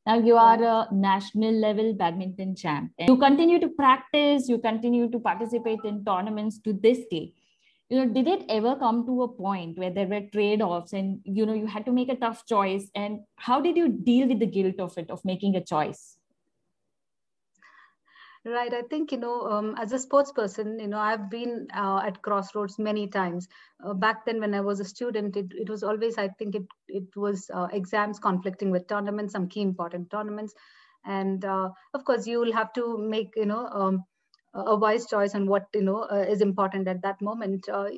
Now 0.06 0.18
you 0.18 0.36
are 0.36 0.62
a 0.62 0.88
national 0.92 1.52
level 1.52 1.92
badminton 1.92 2.54
champ. 2.54 2.92
And 2.98 3.08
you 3.08 3.16
continue 3.16 3.58
to 3.58 3.68
practice, 3.68 4.48
you 4.48 4.58
continue 4.58 5.10
to 5.10 5.18
participate 5.18 5.80
in 5.84 6.04
tournaments 6.04 6.60
to 6.60 6.72
this 6.72 6.98
day. 7.10 7.34
You 7.88 7.98
know, 7.98 8.12
did 8.12 8.28
it 8.28 8.44
ever 8.48 8.76
come 8.76 9.04
to 9.06 9.22
a 9.22 9.28
point 9.28 9.78
where 9.78 9.90
there 9.90 10.06
were 10.06 10.22
trade-offs 10.32 10.92
and 10.92 11.20
you 11.25 11.46
know 11.46 11.54
you 11.54 11.66
had 11.66 11.84
to 11.86 11.92
make 11.92 12.08
a 12.08 12.16
tough 12.16 12.46
choice? 12.46 12.88
And 12.94 13.20
how 13.36 13.60
did 13.60 13.76
you 13.76 13.88
deal 13.88 14.28
with 14.28 14.38
the 14.38 14.46
guilt 14.46 14.78
of 14.78 14.96
it, 14.96 15.10
of 15.10 15.25
making 15.25 15.56
a 15.56 15.64
choice? 15.64 16.16
Right. 18.47 18.73
I 18.73 18.83
think, 18.83 19.11
you 19.11 19.19
know, 19.19 19.41
um, 19.50 19.75
as 19.76 19.93
a 19.93 19.99
sports 19.99 20.31
person, 20.31 20.79
you 20.79 20.87
know, 20.87 21.00
I've 21.00 21.29
been 21.29 21.67
uh, 21.75 22.00
at 22.07 22.23
crossroads 22.23 22.79
many 22.79 23.09
times. 23.09 23.49
Uh, 23.85 23.93
back 23.93 24.25
then, 24.25 24.38
when 24.41 24.55
I 24.55 24.61
was 24.61 24.79
a 24.79 24.85
student, 24.85 25.37
it, 25.37 25.47
it 25.50 25.69
was 25.69 25.83
always, 25.83 26.17
I 26.17 26.29
think 26.29 26.55
it, 26.55 26.62
it 26.87 27.17
was 27.17 27.50
uh, 27.53 27.67
exams 27.73 28.21
conflicting 28.21 28.71
with 28.71 28.87
tournaments, 28.87 29.33
some 29.33 29.49
key 29.49 29.62
important 29.62 30.11
tournaments. 30.12 30.55
And 31.05 31.45
uh, 31.45 31.71
of 31.93 32.05
course, 32.05 32.25
you 32.29 32.38
will 32.38 32.53
have 32.53 32.73
to 32.75 32.97
make, 32.97 33.33
you 33.35 33.47
know, 33.47 33.67
um, 33.67 34.05
a 34.55 34.76
wise 34.76 35.07
choice 35.07 35.35
on 35.35 35.49
what, 35.49 35.67
you 35.75 35.83
know, 35.83 36.03
uh, 36.11 36.25
is 36.29 36.41
important 36.41 36.87
at 36.87 37.03
that 37.03 37.21
moment. 37.21 37.69
Uh, 37.69 37.88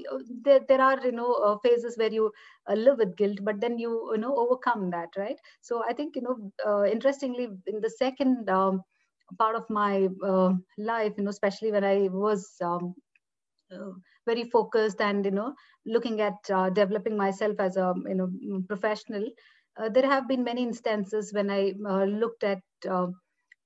there, 0.45 0.61
there 0.67 0.81
are, 0.81 0.99
you 1.05 1.13
know, 1.13 1.61
phases 1.63 1.99
where 1.99 2.11
you 2.13 2.33
live 2.69 2.97
with 2.99 3.17
guilt, 3.17 3.39
but 3.43 3.61
then 3.61 3.79
you, 3.79 4.11
you 4.15 4.19
know, 4.19 4.35
overcome 4.35 4.89
that, 4.91 5.11
right? 5.19 5.37
So 5.61 5.85
I 5.87 5.93
think, 5.93 6.17
you 6.17 6.23
know, 6.23 6.87
interestingly, 6.87 7.49
in 7.67 7.81
the 7.83 7.91
second, 7.91 8.49
um, 8.49 8.83
part 9.37 9.57
of 9.57 9.69
my 9.69 10.09
uh, 10.25 10.53
life 10.79 11.13
you 11.17 11.25
know 11.25 11.31
especially 11.31 11.73
when 11.73 11.85
i 11.85 12.09
was 12.11 12.55
um, 12.63 12.95
uh, 13.73 13.91
very 14.27 14.45
focused 14.45 15.01
and 15.01 15.25
you 15.25 15.31
know 15.31 15.55
looking 15.87 16.21
at 16.21 16.51
uh, 16.55 16.71
developing 16.71 17.17
myself 17.17 17.59
as 17.61 17.77
a 17.77 17.95
you 18.07 18.15
know 18.15 18.31
professional 18.69 19.25
uh, 19.79 19.89
there 19.89 20.07
have 20.07 20.27
been 20.29 20.45
many 20.45 20.63
instances 20.63 21.33
when 21.33 21.51
i 21.51 21.73
uh, 21.89 22.05
looked 22.05 22.45
at 22.45 22.63
uh, 22.91 23.07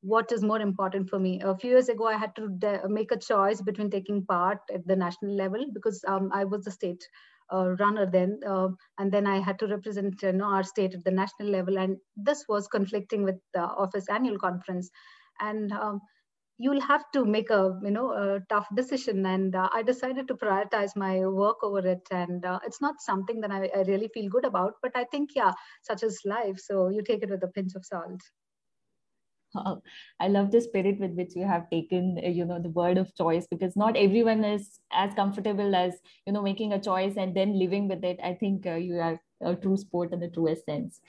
what 0.04 0.33
is 0.33 0.42
more 0.42 0.61
important 0.61 1.09
for 1.09 1.21
me. 1.21 1.40
A 1.42 1.57
few 1.57 1.71
years 1.71 1.88
ago 1.88 2.09
i 2.09 2.16
had 2.16 2.35
to 2.37 2.49
de- 2.59 2.88
make 2.88 3.12
a 3.12 3.16
choice 3.16 3.61
between 3.61 3.90
taking 3.90 4.25
part 4.26 4.59
at 4.75 4.85
the 4.87 4.97
national 4.97 5.37
level 5.37 5.64
because 5.73 6.02
um, 6.09 6.31
i 6.33 6.45
was 6.45 6.64
the 6.64 6.71
state 6.73 7.07
runner 7.52 8.07
then 8.11 8.40
and 8.99 9.12
then 9.12 9.26
i 9.26 9.38
had 9.38 9.59
to 9.59 9.66
represent 9.66 10.23
you 10.23 10.33
know, 10.33 10.47
our 10.47 10.62
state 10.62 10.95
at 10.95 11.04
the 11.04 11.11
national 11.11 11.49
level 11.49 11.78
and 11.78 11.97
this 12.16 12.45
was 12.49 12.66
conflicting 12.66 13.23
with 13.25 13.37
the 13.54 13.61
office 13.61 14.09
annual 14.09 14.38
conference 14.38 14.90
and 15.41 15.73
um, 15.73 16.01
you'll 16.59 16.81
have 16.81 17.05
to 17.12 17.25
make 17.25 17.51
a 17.51 17.79
you 17.83 17.91
know 17.91 18.11
a 18.12 18.41
tough 18.49 18.67
decision. 18.75 19.25
And 19.27 19.55
uh, 19.55 19.69
i 19.73 19.83
decided 19.83 20.29
to 20.29 20.35
prioritize 20.35 20.95
my 20.97 21.27
work 21.27 21.62
over 21.62 21.87
it. 21.87 22.07
And 22.11 22.45
uh, 22.45 22.61
it's 22.65 22.81
not 22.81 23.01
something 23.01 23.41
that 23.41 23.51
I, 23.51 23.71
I, 23.77 23.83
really 23.83 24.09
feel 24.15 24.29
good 24.31 24.45
about 24.45 24.75
but 24.83 24.93
i 24.97 25.05
think 25.05 25.31
yeah 25.35 25.53
such 25.83 26.03
is 26.03 26.21
life. 26.25 26.59
So 26.59 26.89
you 26.89 27.03
take 27.03 27.23
it 27.23 27.31
with 27.31 27.43
a 27.43 27.49
pinch 27.49 27.75
of 27.75 27.85
salt. 27.85 28.21
I 30.19 30.29
love 30.29 30.51
the 30.51 30.61
spirit 30.61 30.99
with 30.99 31.12
which 31.12 31.37
you 31.37 31.47
have 31.47 31.69
taken, 31.69 32.19
uh, 32.25 32.29
you 32.29 32.45
know, 32.47 32.59
the 32.59 32.71
word 32.71 32.97
of 32.97 33.15
choice 33.15 33.47
because 33.47 33.77
not 33.77 33.97
everyone 33.97 34.45
is 34.45 34.81
as 34.91 35.12
comfortable 35.12 35.75
as, 35.75 35.95
you 36.27 36.33
know, 36.33 36.43
making 36.43 36.73
a 36.73 36.81
choice 36.81 37.19
and 37.19 37.37
then 37.37 37.59
living 37.59 37.87
with 37.87 38.03
it. 38.03 38.19
I 38.25 38.33
think 38.33 38.67
uh, 38.67 38.77
you 38.77 38.99
are 38.99 39.21
a 39.43 39.55
true 39.55 39.77
sport 39.77 40.15
in 40.15 40.21
the 40.21 40.29
truest 40.29 40.65
sense 40.65 41.01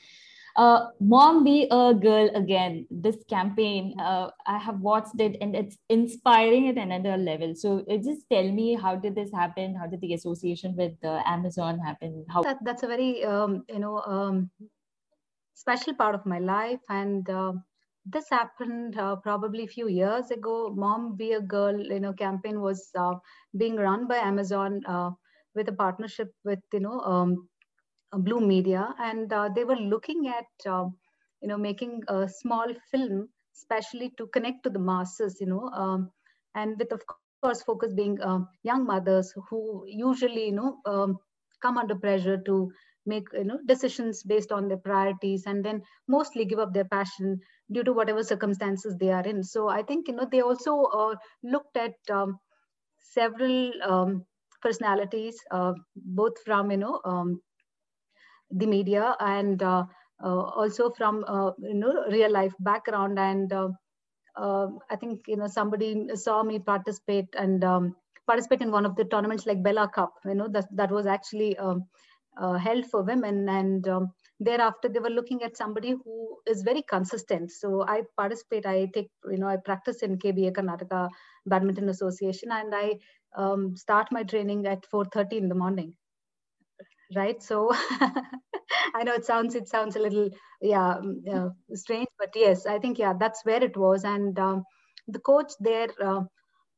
uh, 0.56 0.88
mom 1.00 1.44
be 1.44 1.68
a 1.72 1.94
girl 1.94 2.30
again 2.36 2.86
this 2.92 3.18
campaign 3.30 3.96
uh, 4.00 4.30
i 4.46 4.58
have 4.58 4.80
watched 4.80 5.20
it 5.20 5.36
and 5.42 5.56
it's 5.56 5.78
inspiring 5.90 6.68
at 6.70 6.78
another 6.78 7.18
level. 7.18 7.56
So 7.56 7.84
uh, 7.90 7.98
just 7.98 8.30
tell 8.32 8.52
me 8.52 8.76
how 8.76 8.96
did 8.96 9.16
this 9.16 9.32
happen? 9.34 9.76
How 9.76 9.88
did 9.88 10.02
the 10.02 10.14
association 10.14 10.76
with 10.76 10.94
uh, 11.04 11.22
amazon 11.26 11.80
happen? 11.80 12.26
How 12.30 12.44
that, 12.44 12.58
that's 12.64 12.84
a 12.84 12.88
very 12.88 13.24
um, 13.24 13.64
you 13.68 13.80
know 13.80 14.00
um, 14.02 14.52
special 15.54 15.94
part 15.96 16.16
of 16.16 16.26
my 16.26 16.40
life. 16.40 16.80
And 16.90 17.28
uh, 17.30 17.54
this 18.06 18.30
happened 18.30 18.98
uh, 18.98 19.16
probably 19.16 19.64
a 19.64 19.68
few 19.68 19.88
years 19.88 20.32
ago. 20.32 20.74
Mom 20.76 21.16
be 21.16 21.34
a 21.34 21.42
girl 21.42 21.80
you 21.80 22.00
know 22.00 22.14
campaign 22.14 22.62
was 22.62 22.92
being 23.58 23.76
run 23.76 24.08
by 24.08 24.18
amazon 24.18 24.82
with 25.56 25.70
a 25.70 25.74
partnership 25.74 26.32
with 26.44 26.60
you 26.74 26.80
know 26.80 27.00
um, 27.02 27.48
Bloom 28.18 28.48
Media, 28.48 28.94
and 29.00 29.32
uh, 29.34 29.50
they 29.56 29.64
were 29.64 29.76
looking 29.76 30.28
at 30.28 30.72
um, 30.72 30.96
you 31.42 31.48
know 31.48 31.58
making 31.58 32.02
a 32.08 32.28
small 32.28 32.68
film, 32.92 33.30
especially 33.56 34.12
to 34.18 34.28
connect 34.28 34.64
to 34.64 34.70
the 34.70 34.80
masses, 34.80 35.38
you 35.42 35.48
know, 35.48 35.70
um, 35.70 36.12
and 36.56 36.78
with 36.80 36.92
of 36.94 37.06
course 37.08 37.32
focus 37.34 37.66
being 37.66 37.88
uh, 38.22 38.40
young 38.64 38.86
mothers 38.86 39.34
who 39.50 39.84
usually 39.88 40.24
you 40.24 40.30
know 40.32 40.54
um, 40.66 41.02
come 41.52 41.66
under 41.66 41.96
pressure 41.96 42.38
to 42.38 42.72
make 43.06 43.26
you 43.34 43.44
know 43.44 43.58
decisions 43.66 44.24
based 44.24 44.52
on 44.52 44.68
their 44.68 44.78
priorities 44.78 45.44
and 45.46 45.64
then 45.64 45.82
mostly 46.08 46.46
give 46.46 46.60
up 46.60 46.74
their 46.74 46.86
passion 46.86 47.40
due 47.72 47.84
to 47.84 47.94
whatever 47.94 48.24
circumstances 48.24 48.96
they 48.98 49.12
are 49.12 49.26
in. 49.26 49.44
So 49.44 49.68
i 49.70 49.84
think 49.84 50.08
you 50.08 50.16
know 50.16 50.28
they 50.32 50.42
also 50.42 50.84
uh, 51.02 51.16
looked 51.44 51.78
at 51.78 51.94
um, 52.12 52.40
several 53.00 53.72
um, 53.84 54.26
personalities 54.62 55.38
uh, 55.52 55.74
both 55.96 56.34
from 56.46 56.72
you 56.72 56.78
know 56.78 57.00
um, 57.06 57.42
the 58.54 58.66
media 58.68 59.16
and 59.20 59.62
uh, 59.64 59.84
uh, 60.24 60.42
also 60.62 60.90
from 60.92 61.24
uh, 61.28 61.52
you 61.60 61.74
know 61.74 62.06
real 62.10 62.32
life 62.32 62.54
background 62.60 63.20
and 63.20 63.52
I 64.36 64.96
think 65.00 65.22
you 65.28 65.38
know 65.38 65.48
somebody 65.48 66.08
saw 66.16 66.44
me 66.44 66.60
participate 66.60 67.28
and 67.38 67.64
um, 67.64 67.96
participate 68.28 68.62
in 68.62 68.72
one 68.72 68.86
of 68.86 68.96
the 68.96 69.06
tournaments 69.06 69.46
like 69.46 69.64
Bella 69.64 69.90
Cup. 69.94 70.14
You 70.26 70.36
know 70.36 70.48
that 70.50 70.66
that 70.76 70.92
was 70.92 71.06
actually 71.06 71.58
um, 71.58 71.84
held 72.60 72.86
for 72.88 73.04
women 73.04 73.50
and. 73.50 73.88
Um, 73.88 74.12
thereafter 74.40 74.90
they 74.90 75.00
were 75.00 75.10
looking 75.10 75.42
at 75.44 75.56
somebody 75.56 75.92
who 75.92 76.38
is 76.48 76.64
very 76.64 76.82
consistent 76.82 77.52
so 77.52 77.86
i 77.88 78.02
participate 78.18 78.66
i 78.66 78.90
take 78.94 79.10
you 79.32 79.38
know 79.38 79.48
i 79.48 79.56
practice 79.56 80.02
in 80.02 80.18
kba 80.18 80.52
karnataka 80.52 81.08
badminton 81.46 81.88
association 81.88 82.52
and 82.52 82.74
i 82.76 82.98
um, 83.38 83.78
start 83.78 84.12
my 84.12 84.24
training 84.24 84.66
at 84.66 84.84
4.30 84.94 85.38
in 85.44 85.48
the 85.50 85.56
morning 85.56 85.94
right? 87.16 87.42
So 87.42 87.72
i 88.96 89.04
know 89.04 89.14
it 89.14 89.26
sounds 89.26 89.56
it 89.56 89.68
sounds 89.68 89.96
a 89.96 90.00
little 90.00 90.30
yeah 90.62 90.98
uh, 91.34 91.50
strange 91.74 92.08
but 92.20 92.30
yes 92.36 92.66
i 92.66 92.78
think 92.80 93.00
yeah 93.00 93.14
that's 93.20 93.46
where 93.46 93.64
it 93.64 93.78
was. 93.78 94.04
And 94.04 94.38
um, 94.40 94.64
the 95.08 95.20
coach 95.20 95.52
there 95.60 95.90
uh, 96.04 96.22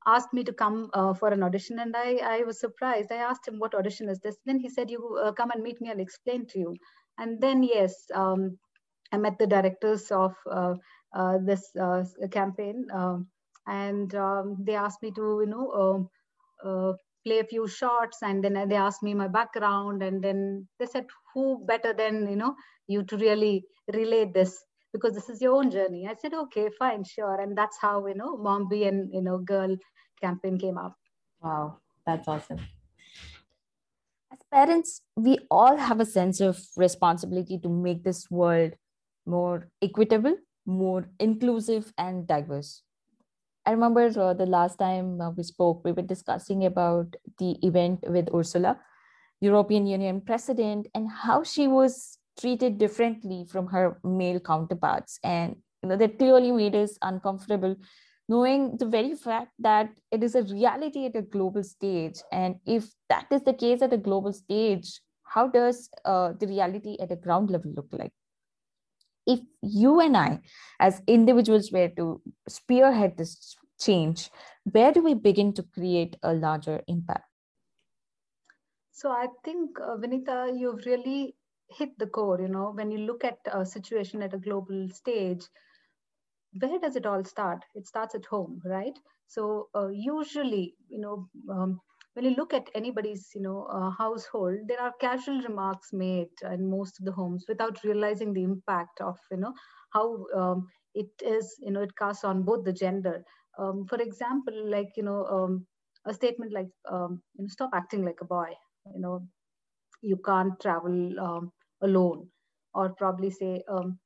asked 0.07 0.33
me 0.33 0.43
to 0.43 0.53
come 0.53 0.89
uh, 0.93 1.13
for 1.13 1.29
an 1.29 1.43
audition 1.43 1.79
and 1.79 1.95
I, 1.95 2.17
I 2.23 2.43
was 2.43 2.59
surprised. 2.59 3.11
I 3.11 3.17
asked 3.17 3.47
him 3.47 3.59
what 3.59 3.75
audition 3.75 4.09
is 4.09 4.19
this? 4.19 4.37
Then 4.45 4.59
he 4.59 4.69
said 4.69 4.89
you 4.89 5.19
uh, 5.23 5.31
come 5.33 5.51
and 5.51 5.63
meet 5.63 5.81
me 5.81 5.89
i'll 5.91 5.99
explain 5.99 6.45
to 6.47 6.59
you. 6.59 6.75
And 7.17 7.41
then 7.41 7.63
yes 7.63 7.95
um, 8.13 8.57
i 9.13 9.17
met 9.17 9.37
the 9.39 9.47
directors 9.47 10.11
of 10.11 10.35
uh, 10.51 10.75
uh, 11.15 11.37
this 11.45 11.71
campaign 12.31 12.87
um, 12.93 13.27
and 13.67 14.13
um, 14.15 14.57
they 14.65 14.75
asked 14.75 15.01
me 15.01 15.11
to 15.11 15.39
you 15.41 15.47
know 15.47 15.71
um, 15.81 16.09
play 17.25 17.39
a 17.39 17.43
few 17.43 17.67
shots 17.67 18.19
and 18.21 18.43
then 18.43 18.53
they 18.69 18.75
asked 18.75 19.03
me 19.03 19.13
my 19.13 19.27
background 19.27 20.03
and 20.03 20.23
then 20.23 20.67
they 20.79 20.85
said 20.85 21.05
who 21.33 21.65
better 21.65 21.93
than 21.93 22.27
you 22.29 22.35
know 22.35 22.55
you 22.87 23.03
to 23.03 23.17
really 23.17 23.65
relate 23.93 24.33
this? 24.33 24.63
Because 24.93 25.13
this 25.13 25.29
is 25.29 25.41
your 25.41 25.55
own 25.55 25.71
journey. 25.71 26.07
I 26.07 26.15
said 26.15 26.33
okay 26.33 26.69
fine 26.79 27.03
sure. 27.03 27.41
And 27.41 27.57
that's 27.57 27.77
how 27.81 28.05
you 28.07 28.15
know 28.15 28.37
mom 28.37 28.67
be 28.69 28.85
and 28.85 29.09
you 29.13 29.21
know 29.21 29.39
girl 29.39 29.75
campaign 30.21 30.57
came 30.57 30.77
up. 30.77 30.95
Wow 31.41 31.79
that's 32.05 32.27
awesome. 32.27 32.59
As 34.31 34.39
parents 34.51 35.01
we 35.15 35.39
all 35.49 35.77
have 35.77 35.99
a 35.99 36.05
sense 36.05 36.39
of 36.39 36.59
responsibility 36.77 37.59
to 37.59 37.69
make 37.69 38.03
this 38.03 38.29
world 38.29 38.73
more 39.25 39.69
equitable 39.81 40.35
more 40.65 41.09
inclusive 41.19 41.93
and 41.97 42.27
diverse 42.27 42.81
I 43.65 43.71
remember 43.71 44.11
uh, 44.19 44.33
the 44.33 44.45
last 44.45 44.77
time 44.77 45.19
uh, 45.19 45.31
we 45.31 45.43
spoke, 45.43 45.83
we 45.83 45.91
were 45.91 46.03
discussing 46.03 46.65
about 46.65 47.15
the 47.39 47.57
event 47.65 48.03
with 48.07 48.29
Ursula, 48.33 48.79
European 49.41 49.87
Union 49.87 50.21
president, 50.21 50.87
and 50.93 51.09
how 51.09 51.43
she 51.43 51.67
was 51.67 52.19
treated 52.39 52.77
differently 52.77 53.45
from 53.49 53.67
her 53.67 53.99
male 54.03 54.39
counterparts. 54.39 55.19
And 55.23 55.55
you 55.81 55.89
know, 55.89 55.97
that 55.97 56.19
clearly 56.19 56.51
made 56.51 56.75
us 56.75 56.97
uncomfortable, 57.01 57.75
knowing 58.29 58.77
the 58.77 58.85
very 58.85 59.15
fact 59.15 59.51
that 59.59 59.89
it 60.11 60.23
is 60.23 60.35
a 60.35 60.43
reality 60.43 61.05
at 61.05 61.15
a 61.15 61.23
global 61.23 61.63
stage. 61.63 62.19
And 62.31 62.57
if 62.67 62.85
that 63.09 63.25
is 63.31 63.41
the 63.43 63.53
case 63.53 63.81
at 63.81 63.93
a 63.93 63.97
global 63.97 64.33
stage, 64.33 65.01
how 65.23 65.47
does 65.47 65.89
uh, 66.05 66.33
the 66.39 66.47
reality 66.47 66.97
at 66.99 67.11
a 67.11 67.15
ground 67.15 67.49
level 67.49 67.71
look 67.75 67.87
like? 67.91 68.13
If 69.25 69.39
you 69.61 69.99
and 69.99 70.15
I, 70.15 70.39
as 70.79 71.01
individuals, 71.07 71.71
were 71.71 71.89
to 71.89 72.21
spearhead 72.47 73.17
this 73.17 73.55
change, 73.79 74.29
where 74.63 74.91
do 74.91 75.01
we 75.03 75.13
begin 75.13 75.53
to 75.53 75.63
create 75.63 76.17
a 76.23 76.33
larger 76.33 76.81
impact? 76.87 77.25
So 78.91 79.09
I 79.11 79.27
think, 79.43 79.77
uh, 79.79 79.97
Vinita, 79.97 80.57
you've 80.57 80.85
really 80.85 81.35
hit 81.69 81.97
the 81.99 82.07
core. 82.07 82.39
You 82.39 82.47
know, 82.47 82.71
when 82.73 82.91
you 82.91 82.99
look 82.99 83.23
at 83.23 83.39
a 83.51 83.65
situation 83.65 84.21
at 84.21 84.33
a 84.33 84.37
global 84.37 84.89
stage, 84.89 85.43
where 86.59 86.79
does 86.79 86.95
it 86.95 87.05
all 87.05 87.23
start? 87.23 87.65
It 87.73 87.87
starts 87.87 88.15
at 88.15 88.25
home, 88.25 88.61
right? 88.63 88.97
So 89.27 89.67
uh, 89.75 89.87
usually, 89.87 90.75
you 90.87 90.99
know, 90.99 91.29
um, 91.49 91.81
when 92.15 92.25
you 92.25 92.31
look 92.35 92.53
at 92.53 92.69
anybody's 92.75 93.29
you 93.35 93.41
know 93.41 93.67
uh, 93.71 93.91
household 93.91 94.57
there 94.67 94.81
are 94.81 94.93
casual 95.01 95.41
remarks 95.41 95.93
made 95.93 96.29
in 96.51 96.69
most 96.69 96.99
of 96.99 97.05
the 97.05 97.11
homes 97.11 97.45
without 97.47 97.83
realizing 97.83 98.33
the 98.33 98.43
impact 98.43 99.01
of 99.01 99.17
you 99.31 99.37
know 99.37 99.53
how 99.93 100.25
um, 100.35 100.67
it 100.95 101.09
is 101.25 101.55
you 101.61 101.71
know 101.71 101.81
it 101.81 101.95
casts 101.97 102.23
on 102.23 102.43
both 102.43 102.63
the 102.65 102.73
gender. 102.73 103.23
Um, 103.59 103.85
for 103.87 103.97
example 104.01 104.53
like 104.69 104.91
you 104.97 105.03
know 105.03 105.25
um, 105.25 105.65
a 106.05 106.13
statement 106.13 106.53
like 106.53 106.69
um, 106.91 107.21
you 107.37 107.43
know, 107.43 107.47
stop 107.49 107.71
acting 107.73 108.03
like 108.05 108.19
a 108.21 108.25
boy 108.25 108.49
you 108.93 109.01
know 109.01 109.21
you 110.01 110.17
can't 110.25 110.59
travel 110.61 111.19
um, 111.19 111.51
alone 111.81 112.27
or 112.73 112.89
probably 112.95 113.29
say 113.31 113.63
um, 113.69 113.97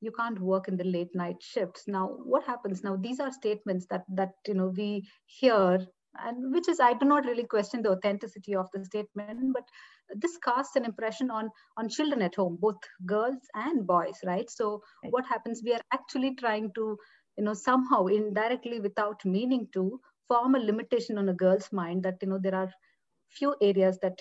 you 0.00 0.12
can't 0.12 0.40
work 0.40 0.68
in 0.68 0.76
the 0.76 0.84
late 0.84 1.14
night 1.14 1.36
shifts. 1.40 1.84
Now 1.88 2.08
what 2.24 2.44
happens? 2.44 2.84
Now 2.84 2.96
these 2.96 3.20
are 3.20 3.32
statements 3.32 3.86
that 3.90 4.04
that 4.14 4.32
you 4.46 4.54
know 4.54 4.72
we 4.76 5.08
hear 5.26 5.86
and 6.26 6.52
which 6.52 6.68
is 6.68 6.80
i 6.80 6.92
do 6.94 7.06
not 7.06 7.24
really 7.24 7.44
question 7.44 7.82
the 7.82 7.90
authenticity 7.90 8.54
of 8.54 8.68
the 8.72 8.84
statement 8.84 9.40
but 9.42 9.54
this 10.04 10.36
casts 10.38 10.76
an 10.76 10.84
impression 10.84 11.30
on 11.30 11.50
on 11.76 11.88
children 11.88 12.22
at 12.22 12.34
home 12.34 12.56
both 12.60 12.76
girls 13.06 13.38
and 13.54 13.86
boys 13.86 14.18
right? 14.24 14.50
So 14.50 14.82
right. 15.02 15.12
what 15.12 15.26
happens 15.26 15.62
we 15.64 15.72
are 15.72 15.80
actually 15.92 16.34
trying 16.34 16.70
to 16.74 16.96
you 17.36 17.44
know 17.44 17.54
somehow 17.54 18.06
indirectly 18.06 18.80
without 18.80 19.24
meaning 19.24 19.68
to 19.72 20.00
form 20.28 20.54
a 20.54 20.58
limitation 20.58 21.18
on 21.18 21.28
a 21.28 21.34
girl's 21.34 21.72
mind 21.72 22.02
that 22.04 22.16
you 22.22 22.28
know 22.28 22.38
there 22.42 22.54
are 22.54 22.70
few 23.28 23.54
areas 23.60 23.98
that 24.02 24.18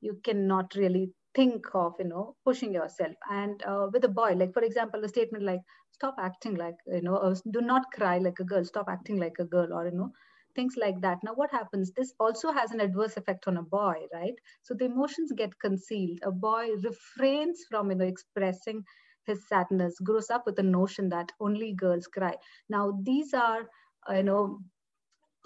you 0.00 0.18
cannot 0.24 0.74
really 0.74 1.10
think 1.34 1.66
of 1.74 1.94
you 1.98 2.06
know 2.06 2.34
pushing 2.44 2.72
yourself. 2.72 3.14
And 3.30 3.62
uh, 3.64 3.88
with 3.92 4.04
a 4.04 4.08
boy 4.08 4.32
like 4.36 4.52
for 4.54 4.62
example 4.62 5.04
a 5.04 5.08
statement 5.08 5.44
like 5.44 5.60
stop 5.92 6.16
acting 6.18 6.54
like 6.54 6.76
you 6.86 7.02
know 7.02 7.34
do 7.50 7.60
not 7.60 7.84
cry 7.94 8.18
like 8.18 8.38
a 8.40 8.44
girl. 8.44 8.64
Stop 8.64 8.86
acting 8.88 9.18
like 9.18 9.36
a 9.38 9.44
girl 9.44 9.72
or 9.72 9.84
you 9.86 9.94
know 9.96 10.10
things 10.56 10.76
like 10.76 11.00
that. 11.02 11.18
Now, 11.24 11.34
what 11.34 11.52
happens? 11.52 11.92
This 11.92 12.14
also 12.20 12.52
has 12.52 12.72
an 12.72 12.80
adverse 12.80 13.16
effect 13.16 13.48
on 13.48 13.58
a 13.58 13.62
boy, 13.62 14.06
right? 14.14 14.34
So 14.62 14.74
the 14.74 14.86
emotions 14.86 15.32
get 15.36 15.58
concealed. 15.60 16.20
A 16.24 16.32
boy 16.32 16.70
refrains 16.82 17.64
from, 17.70 17.90
you 17.90 17.96
know, 17.98 18.06
expressing 18.06 18.84
his 19.26 19.48
sadness, 19.48 19.98
grows 20.00 20.30
up 20.30 20.46
with 20.46 20.56
the 20.56 20.64
notion 20.64 21.10
that 21.10 21.32
only 21.40 21.74
girls 21.74 22.08
cry. 22.08 22.36
Now, 22.70 22.98
these 23.04 23.34
are, 23.34 23.68
you 24.10 24.24
know, 24.24 24.60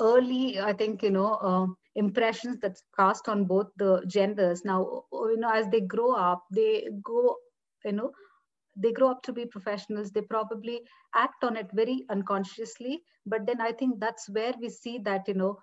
early, 0.00 0.59
I 0.61 0.73
think, 0.73 1.02
you 1.02 1.11
know, 1.11 1.35
uh, 1.35 1.67
impressions 1.95 2.59
that's 2.61 2.83
cast 2.97 3.29
on 3.29 3.45
both 3.45 3.69
the 3.76 4.02
genders. 4.07 4.64
Now, 4.64 5.05
you 5.12 5.37
know, 5.38 5.50
as 5.50 5.69
they 5.69 5.81
grow 5.81 6.12
up, 6.14 6.45
they 6.52 6.88
go, 7.05 7.37
you 7.85 7.93
know, 7.93 8.12
they 8.82 8.92
grow 8.92 9.10
up 9.10 9.22
to 9.25 9.32
be 9.32 9.46
professionals. 9.46 10.10
They 10.12 10.22
probably 10.22 10.80
act 11.14 11.44
on 11.44 11.56
it 11.56 11.70
very 11.75 12.04
unconsciously. 12.10 13.02
But 13.26 13.46
then 13.46 13.60
i 13.60 13.72
think 13.72 14.00
that's 14.00 14.28
where 14.30 14.54
we 14.60 14.68
see 14.70 14.99
that 15.10 15.28
you 15.28 15.34
know 15.34 15.58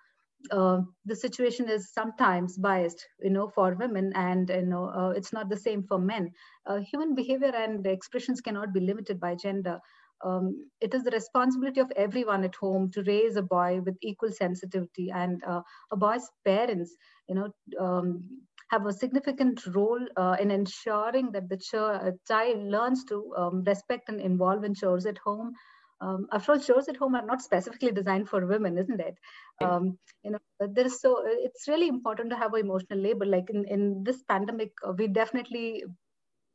uh, 0.52 0.82
the 1.06 1.16
situation 1.16 1.70
is 1.70 1.92
sometimes 1.94 2.58
biased 2.58 3.06
you 3.22 3.30
know 3.30 3.48
for 3.50 3.74
women 3.76 4.12
and 4.16 4.50
you 4.50 4.66
know 4.66 4.86
uh, 4.90 5.10
it's 5.10 5.34
not 5.34 5.50
the 5.50 5.58
same 5.58 5.84
for 5.84 6.00
men. 6.00 6.32
Uh, 6.66 6.78
human 6.78 7.16
behavior 7.16 7.54
and 7.56 7.86
expressions 7.88 8.42
cannot 8.42 8.74
be 8.74 8.80
limited 8.80 9.20
by 9.20 9.36
gender. 9.36 9.80
Um, 10.24 10.70
it 10.82 10.94
is 10.96 11.04
the 11.04 11.12
responsibility 11.12 11.80
of 11.80 11.92
everyone 11.96 12.44
at 12.44 12.56
home 12.56 12.90
to 12.92 13.04
raise 13.04 13.36
a 13.36 13.42
boy 13.44 13.82
with 13.86 13.98
equal 14.02 14.32
sensitivity 14.32 15.10
and 15.14 15.44
uh, 15.46 15.62
a 15.92 15.98
boy's 15.98 16.30
parents 16.46 16.96
you 17.28 17.36
know 17.36 17.50
um, 17.80 18.24
have 18.70 18.86
a 18.86 18.94
significant 18.94 19.66
role 19.68 20.00
uh, 20.18 20.36
in 20.40 20.52
ensuring 20.52 21.32
that 21.32 21.50
the 21.50 21.58
ch- 21.58 21.76
uh, 21.76 22.12
child 22.28 22.64
learns 22.64 23.04
to 23.06 23.34
um, 23.38 23.64
respect 23.64 24.10
and 24.10 24.20
involve 24.20 24.64
in 24.64 24.74
chores 24.74 25.06
at 25.06 25.18
home. 25.20 25.54
Um, 26.00 26.28
after 26.32 26.52
all, 26.52 26.60
chores 26.60 26.88
at 26.88 26.98
home 26.98 27.16
are 27.16 27.26
not 27.26 27.42
specifically 27.42 27.92
designed 27.92 28.30
for 28.30 28.46
women, 28.46 28.78
isn't 28.78 29.00
it? 29.00 29.16
Um, 29.64 29.98
you 30.24 30.32
know, 30.32 30.40
there 30.60 30.86
is 30.86 31.02
so 31.02 31.24
it's 31.26 31.68
really 31.68 31.88
important 31.88 32.30
to 32.30 32.36
have 32.38 32.54
an 32.54 32.60
emotional 32.60 33.00
labor. 33.00 33.26
Like 33.26 33.50
in 33.50 33.66
in 33.66 34.04
this 34.04 34.22
pandemic, 34.24 34.72
uh, 34.88 34.92
we 34.92 35.08
definitely 35.08 35.84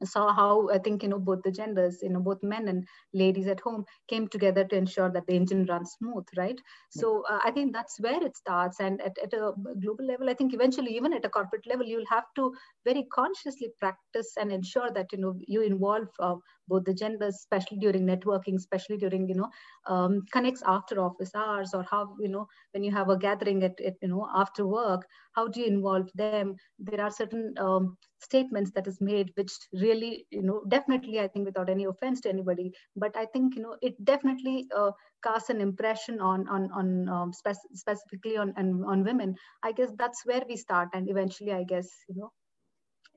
saw 0.05 0.33
how 0.33 0.69
I 0.71 0.79
think 0.79 1.03
you 1.03 1.09
know 1.09 1.19
both 1.19 1.43
the 1.43 1.51
genders, 1.53 1.99
you 2.03 2.11
know 2.11 2.21
both 2.21 2.43
men 2.43 2.69
and 2.69 2.85
ladies 3.13 3.47
at 3.47 3.61
home 3.61 3.85
came 4.09 4.29
together 4.29 4.65
to 4.65 4.77
ensure 4.77 5.11
that 5.11 5.27
the 5.27 5.35
engine 5.35 5.67
runs 5.67 5.93
smooth, 5.99 6.25
right? 6.37 6.61
So 6.91 7.25
uh, 7.31 7.41
I 7.45 7.51
think 7.51 7.73
that's 7.73 8.01
where 8.01 8.23
it 8.25 8.37
starts, 8.37 8.81
and 8.81 9.01
at, 9.01 9.17
at 9.23 9.33
a 9.33 9.53
global 9.81 10.07
level, 10.07 10.29
I 10.31 10.35
think 10.35 10.55
eventually 10.55 10.97
even 10.97 11.13
at 11.13 11.25
a 11.25 11.29
corporate 11.31 11.67
level, 11.67 11.87
you'll 11.87 12.11
have 12.11 12.25
to 12.37 12.53
very 12.85 13.07
consciously 13.13 13.73
practice 13.79 14.33
and 14.39 14.53
ensure 14.53 14.91
that 14.93 15.07
you 15.13 15.19
know 15.19 15.35
you 15.47 15.63
involve 15.63 16.09
uh, 16.21 16.35
both 16.69 16.85
the 16.85 16.95
genders, 16.95 17.35
especially 17.37 17.79
during 17.79 18.07
networking, 18.07 18.57
especially 18.57 18.97
during 18.97 19.29
you 19.29 19.35
know 19.35 19.49
um, 19.87 20.23
connects 20.33 20.63
after 20.67 21.01
office 21.01 21.31
hours, 21.35 21.73
or 21.75 21.85
how 21.91 22.15
you 22.21 22.29
know 22.29 22.47
when 22.73 22.83
you 22.85 22.91
have 22.93 23.09
a 23.09 23.17
gathering 23.19 23.63
at, 23.63 23.81
at 23.81 23.95
you 24.03 24.09
know 24.09 24.27
after 24.35 24.67
work, 24.67 25.07
how 25.33 25.49
do 25.49 25.61
you 25.61 25.67
involve 25.67 26.11
them? 26.15 26.57
There 26.79 27.01
are 27.01 27.11
certain 27.11 27.55
um, 27.59 27.97
statements 28.23 28.71
that 28.75 28.87
is 28.87 29.01
made 29.01 29.31
which 29.35 29.53
really 29.73 30.27
you 30.31 30.43
know 30.43 30.63
definitely 30.69 31.19
i 31.21 31.27
think 31.27 31.45
without 31.45 31.69
any 31.69 31.85
offense 31.85 32.21
to 32.21 32.29
anybody 32.29 32.73
but 32.97 33.17
i 33.17 33.27
think 33.27 33.57
you 33.57 33.63
know 33.63 33.77
it 33.83 33.95
definitely 34.05 34.67
uh, 34.77 34.91
casts 35.25 35.51
an 35.51 35.61
impression 35.61 36.21
on 36.21 36.49
on 36.49 36.71
on 36.73 37.09
um, 37.09 37.33
spec- 37.33 37.69
specifically 37.75 38.37
on, 38.37 38.55
on 38.57 38.85
on 38.85 39.05
women. 39.05 39.35
I 39.63 39.73
guess 39.73 39.91
that's 39.99 40.25
where 40.25 40.43
we 40.49 40.57
start 40.57 40.89
and 40.95 41.11
eventually 41.11 41.53
i 41.53 41.65
guess 41.65 41.89
you 42.09 42.17
know 42.17 42.33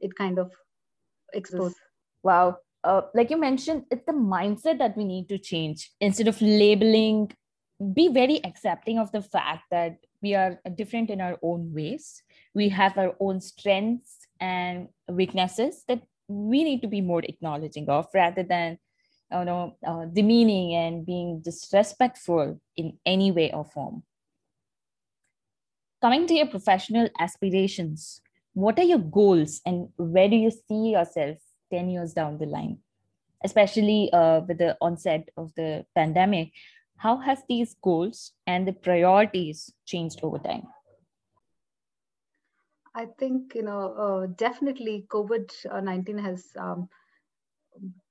it 0.01 0.15
kind 0.15 0.39
of 0.39 0.51
explodes 1.34 1.75
wow. 2.23 2.58
Uh, 2.84 3.01
like 3.15 3.32
you 3.32 3.38
mentioned 3.38 3.84
it's 3.89 4.06
the 4.06 4.13
mindset 4.13 4.78
that 4.78 4.95
we 4.95 5.06
need 5.06 5.28
to 5.28 5.39
change. 5.39 5.91
Instead 5.99 6.28
of 6.28 6.39
labeling 6.39 7.32
be 7.93 8.08
very 8.08 8.43
accepting 8.45 8.99
of 8.99 9.12
the 9.12 9.21
fact 9.21 9.63
that 9.71 9.97
we 10.26 10.34
are 10.34 10.60
different 10.82 11.10
in 11.10 11.22
our 11.22 11.38
own 11.42 11.74
ways. 11.74 12.24
We 12.54 12.70
have 12.70 12.98
our 12.98 13.14
own 13.20 13.42
strengths 13.42 14.26
and 14.40 14.90
weaknesses 15.08 15.84
that 15.88 16.02
we 16.28 16.64
need 16.64 16.82
to 16.82 16.88
be 16.88 17.02
more 17.02 17.22
acknowledging 17.24 17.88
of 17.90 18.08
rather 18.14 18.44
than 18.44 18.80
you 19.32 19.46
know 19.46 19.78
uh, 19.86 20.06
demeaning 20.06 20.74
and 20.74 21.06
being 21.06 21.42
disrespectful 21.50 22.60
in 22.76 22.98
any 23.06 23.32
way 23.32 23.52
or 23.52 23.66
form. 23.66 24.04
Coming 26.02 26.26
to 26.28 26.34
your 26.34 26.48
professional 26.48 27.10
aspirations 27.20 28.22
what 28.56 28.80
are 28.80 28.88
your 28.88 29.00
goals 29.00 29.62
and 29.66 29.90
where 29.98 30.30
do 30.30 30.38
you 30.38 30.50
see 30.50 30.92
yourself 30.96 31.38
10 31.72 31.90
years 31.90 32.14
down 32.14 32.38
the 32.38 32.46
line? 32.46 32.80
Especially 33.44 34.10
uh, 34.14 34.40
with 34.48 34.58
the 34.58 34.78
onset 34.80 35.28
of 35.36 35.54
the 35.56 35.86
pandemic 35.94 36.52
how 36.98 37.18
has 37.18 37.40
these 37.50 37.76
goals 37.82 38.32
and 38.48 38.68
the 38.68 38.74
priorities 38.74 39.72
changed 39.86 40.20
over 40.24 40.40
time 40.40 40.64
I 42.96 43.08
think 43.20 43.56
you 43.56 43.64
know 43.64 43.94
uh, 43.94 44.26
definitely 44.38 45.06
COVID 45.10 45.84
nineteen 45.84 46.18
has 46.18 46.46
um, 46.58 46.88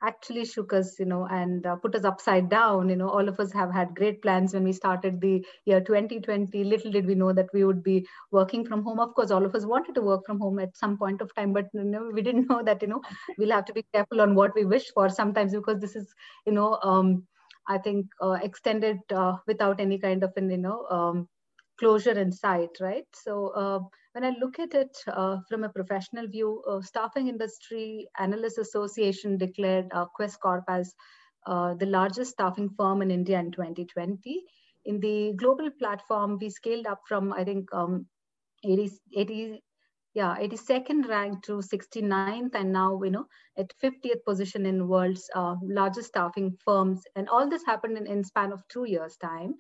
actually 0.03 0.45
shook 0.45 0.73
us, 0.73 0.99
you 0.99 1.07
know, 1.07 1.27
and 1.27 1.67
uh, 1.67 1.77
put 1.77 1.95
us 1.95 2.05
upside 2.05 2.49
down. 2.49 2.89
You 2.89 2.97
know, 2.97 3.09
all 3.09 3.29
of 3.29 3.41
us 3.41 3.53
have 3.53 3.73
had 3.73 3.95
great 3.95 4.21
plans 4.23 4.53
when 4.53 4.65
we 4.65 4.73
started 4.73 5.21
the 5.21 5.45
year 5.65 5.81
2020. 5.81 6.65
Little 6.65 6.91
did 6.91 7.07
we 7.07 7.15
know 7.15 7.33
that 7.33 7.49
we 7.53 7.65
would 7.65 7.83
be 7.83 8.07
working 8.31 8.65
from 8.65 8.83
home. 8.83 9.01
Of 9.01 9.15
course, 9.15 9.31
all 9.31 9.45
of 9.45 9.55
us 9.55 9.65
wanted 9.65 9.95
to 9.95 10.03
work 10.03 10.27
from 10.27 10.39
home 10.39 10.59
at 10.59 10.77
some 10.77 10.99
point 10.99 11.21
of 11.21 11.35
time, 11.35 11.53
but 11.53 11.69
you 11.73 11.85
know, 11.85 12.11
we 12.13 12.23
didn't 12.23 12.49
know 12.51 12.63
that 12.63 12.83
you 12.83 12.89
know 12.89 13.03
we'll 13.39 13.53
have 13.53 13.65
to 13.67 13.73
be 13.73 13.85
careful 13.93 14.21
on 14.21 14.35
what 14.35 14.55
we 14.55 14.65
wish 14.65 14.91
for 14.93 15.09
sometimes 15.09 15.55
because 15.55 15.81
this 15.81 15.97
is 15.97 16.15
you 16.47 16.53
know 16.53 16.79
um, 16.83 17.27
I 17.69 17.79
think 17.79 18.07
uh, 18.21 18.39
extended 18.43 18.99
uh, 19.13 19.37
without 19.47 19.81
any 19.81 19.99
kind 19.99 20.23
of 20.23 20.33
an 20.37 20.51
you 20.51 20.59
know 20.59 20.87
um, 20.91 21.29
closure 21.79 22.19
in 22.19 22.31
sight, 22.33 22.71
right? 22.81 23.07
So 23.15 23.49
uh, 23.49 23.81
when 24.13 24.25
I 24.25 24.37
look 24.41 24.59
at 24.59 24.75
it 24.75 24.97
uh, 25.09 25.39
from 25.49 25.65
a 25.65 25.69
professional 25.69 26.29
view, 26.29 26.63
uh, 26.69 26.81
Staffing 26.81 27.29
Industry 27.29 28.09
Analysts 28.19 28.59
Association 28.59 29.39
declared 29.39 29.87
uh, 29.93 30.07
Quess 30.15 30.37
Corp 30.37 30.65
as 30.69 30.95
the 31.47 31.87
largest 31.87 32.33
staffing 32.33 32.71
firm 32.77 33.03
in 33.03 33.11
India 33.11 33.39
in 33.39 33.51
2020. 33.51 34.45
In 34.87 35.01
the 35.01 35.33
global 35.37 35.71
platform, 35.79 36.39
we 36.41 36.51
scaled 36.51 36.87
up 36.87 37.01
from, 37.09 37.33
I 37.33 37.45
think, 37.45 37.73
um, 37.73 38.07
80, 38.65 38.91
80, 39.17 39.63
yeah, 40.15 40.37
82nd 40.41 41.09
ranked 41.09 41.45
to 41.47 41.55
69th, 41.55 42.55
and 42.55 42.73
now, 42.73 43.03
you 43.03 43.11
know, 43.11 43.27
at 43.59 43.73
50th 43.83 44.25
position 44.25 44.65
in 44.65 44.87
world's 44.87 45.29
uh, 45.35 45.57
largest 45.63 46.09
staffing 46.09 46.57
firms. 46.65 47.03
And 47.17 47.29
all 47.29 47.51
this 47.51 47.65
happened 47.67 47.99
in, 47.99 48.07
in 48.07 48.23
span 48.23 48.53
of 48.53 48.63
two 48.69 48.85
years' 48.85 49.17
time. 49.17 49.55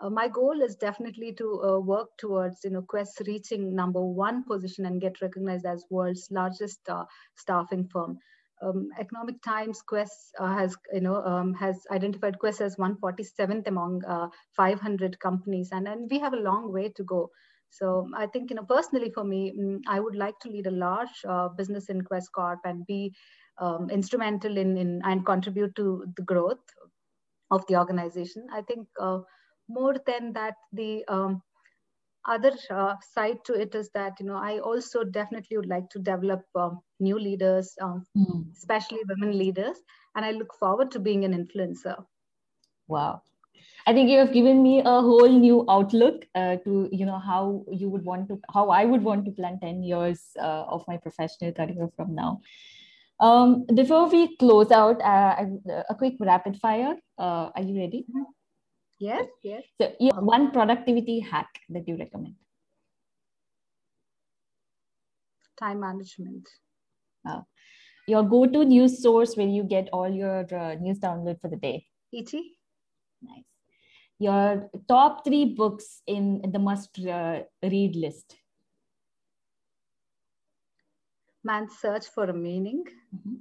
Uh, 0.00 0.10
my 0.10 0.26
goal 0.26 0.60
is 0.60 0.74
definitely 0.74 1.32
to 1.34 1.62
uh, 1.62 1.78
work 1.78 2.08
towards 2.18 2.64
you 2.64 2.70
know 2.70 2.82
Quess 2.82 3.14
reaching 3.28 3.76
number 3.76 4.00
one 4.04 4.42
position 4.42 4.86
and 4.86 5.00
get 5.00 5.22
recognized 5.22 5.64
as 5.64 5.84
world's 5.90 6.26
largest 6.32 6.80
uh, 6.88 7.04
staffing 7.36 7.86
firm. 7.86 8.18
Um, 8.60 8.88
economic 8.98 9.40
times 9.42 9.82
Quess 9.82 10.32
uh, 10.40 10.52
has 10.52 10.76
you 10.92 11.02
know 11.02 11.22
um, 11.24 11.54
has 11.54 11.76
identified 11.92 12.40
Quess 12.40 12.60
as 12.60 12.74
147th 12.74 13.68
among 13.68 14.04
uh, 14.04 14.26
500 14.56 15.20
companies. 15.20 15.68
And 15.70 15.86
and 15.86 16.10
we 16.10 16.18
have 16.18 16.32
a 16.32 16.44
long 16.48 16.72
way 16.72 16.88
to 16.96 17.04
go 17.04 17.30
so 17.72 18.08
i 18.22 18.26
think 18.26 18.50
you 18.50 18.56
know 18.56 18.64
personally 18.70 19.10
for 19.14 19.24
me 19.24 19.52
mm, 19.58 19.80
i 19.88 19.98
would 19.98 20.14
like 20.14 20.38
to 20.40 20.50
lead 20.54 20.66
a 20.66 20.78
large 20.86 21.16
uh, 21.28 21.48
business 21.48 21.88
in 21.88 22.02
Quess 22.02 22.28
Corp 22.28 22.60
and 22.64 22.86
be 22.86 23.14
um, 23.60 23.90
instrumental 23.90 24.56
in, 24.56 24.76
in 24.76 25.00
and 25.04 25.24
contribute 25.26 25.74
to 25.76 26.04
the 26.16 26.22
growth 26.22 26.64
of 27.50 27.64
the 27.68 27.76
organization. 27.76 28.46
I 28.50 28.62
think 28.62 28.88
more 29.68 29.94
than 30.06 30.32
that 30.32 30.54
the 30.72 31.04
um, 31.08 31.42
other 32.26 32.52
uh, 32.70 32.94
side 33.14 33.38
to 33.44 33.54
it 33.54 33.74
is 33.74 33.90
that 33.94 34.12
you 34.20 34.26
know 34.26 34.36
i 34.36 34.58
also 34.60 35.02
definitely 35.02 35.56
would 35.56 35.68
like 35.68 35.88
to 35.90 35.98
develop 35.98 36.42
um, 36.54 36.80
new 37.00 37.18
leaders 37.18 37.74
um, 37.80 38.04
mm. 38.16 38.44
especially 38.56 39.00
women 39.08 39.36
leaders 39.36 39.78
and 40.14 40.24
i 40.24 40.30
look 40.30 40.54
forward 40.58 40.90
to 40.90 41.00
being 41.00 41.24
an 41.24 41.32
influencer. 41.32 41.96
Wow 42.86 43.22
i 43.86 43.92
think 43.92 44.10
you 44.10 44.18
have 44.18 44.32
given 44.32 44.62
me 44.62 44.80
a 44.80 45.00
whole 45.08 45.28
new 45.28 45.64
outlook 45.68 46.26
uh, 46.34 46.56
to 46.64 46.88
you 46.92 47.06
know 47.06 47.18
how 47.18 47.64
you 47.70 47.88
would 47.88 48.04
want 48.04 48.28
to 48.28 48.40
how 48.54 48.68
i 48.70 48.84
would 48.84 49.02
want 49.02 49.24
to 49.24 49.30
plan 49.30 49.58
10 49.60 49.82
years 49.82 50.22
uh, 50.40 50.64
of 50.76 50.84
my 50.88 50.96
professional 50.96 51.52
career 51.52 51.90
from 51.96 52.14
now 52.14 52.30
Um, 53.22 53.66
before 53.78 54.08
we 54.12 54.36
close 54.36 54.72
out, 54.76 55.00
uh, 55.00 55.44
a 55.88 55.94
quick 55.94 56.14
rapid 56.18 56.56
fire. 56.62 56.94
Uh, 57.16 57.50
are 57.54 57.62
you 57.62 57.78
ready? 57.78 58.04
Yes, 58.98 59.26
yes. 59.42 59.62
So, 59.80 59.92
yeah, 60.00 60.18
one 60.18 60.50
productivity 60.50 61.20
hack 61.20 61.60
that 61.68 61.86
you 61.86 61.96
recommend. 61.96 62.34
Time 65.56 65.80
management. 65.80 66.48
Uh, 67.24 67.42
your 68.08 68.24
go-to 68.24 68.64
news 68.64 69.00
source 69.00 69.36
where 69.36 69.46
you 69.46 69.62
get 69.62 69.88
all 69.92 70.08
your 70.08 70.52
uh, 70.52 70.74
news 70.74 70.98
download 70.98 71.40
for 71.40 71.48
the 71.48 71.56
day. 71.56 71.86
ET. 72.12 72.32
Nice. 73.22 73.51
Your 74.22 74.70
top 74.86 75.24
three 75.24 75.46
books 75.60 76.02
in 76.06 76.24
the 76.52 76.58
must-read 76.58 77.46
uh, 77.62 78.00
list. 78.04 78.36
Man's 81.42 81.72
Search 81.78 82.06
for 82.06 82.24
a 82.24 82.32
Meaning. 82.32 82.84
Mm-hmm. 83.14 83.34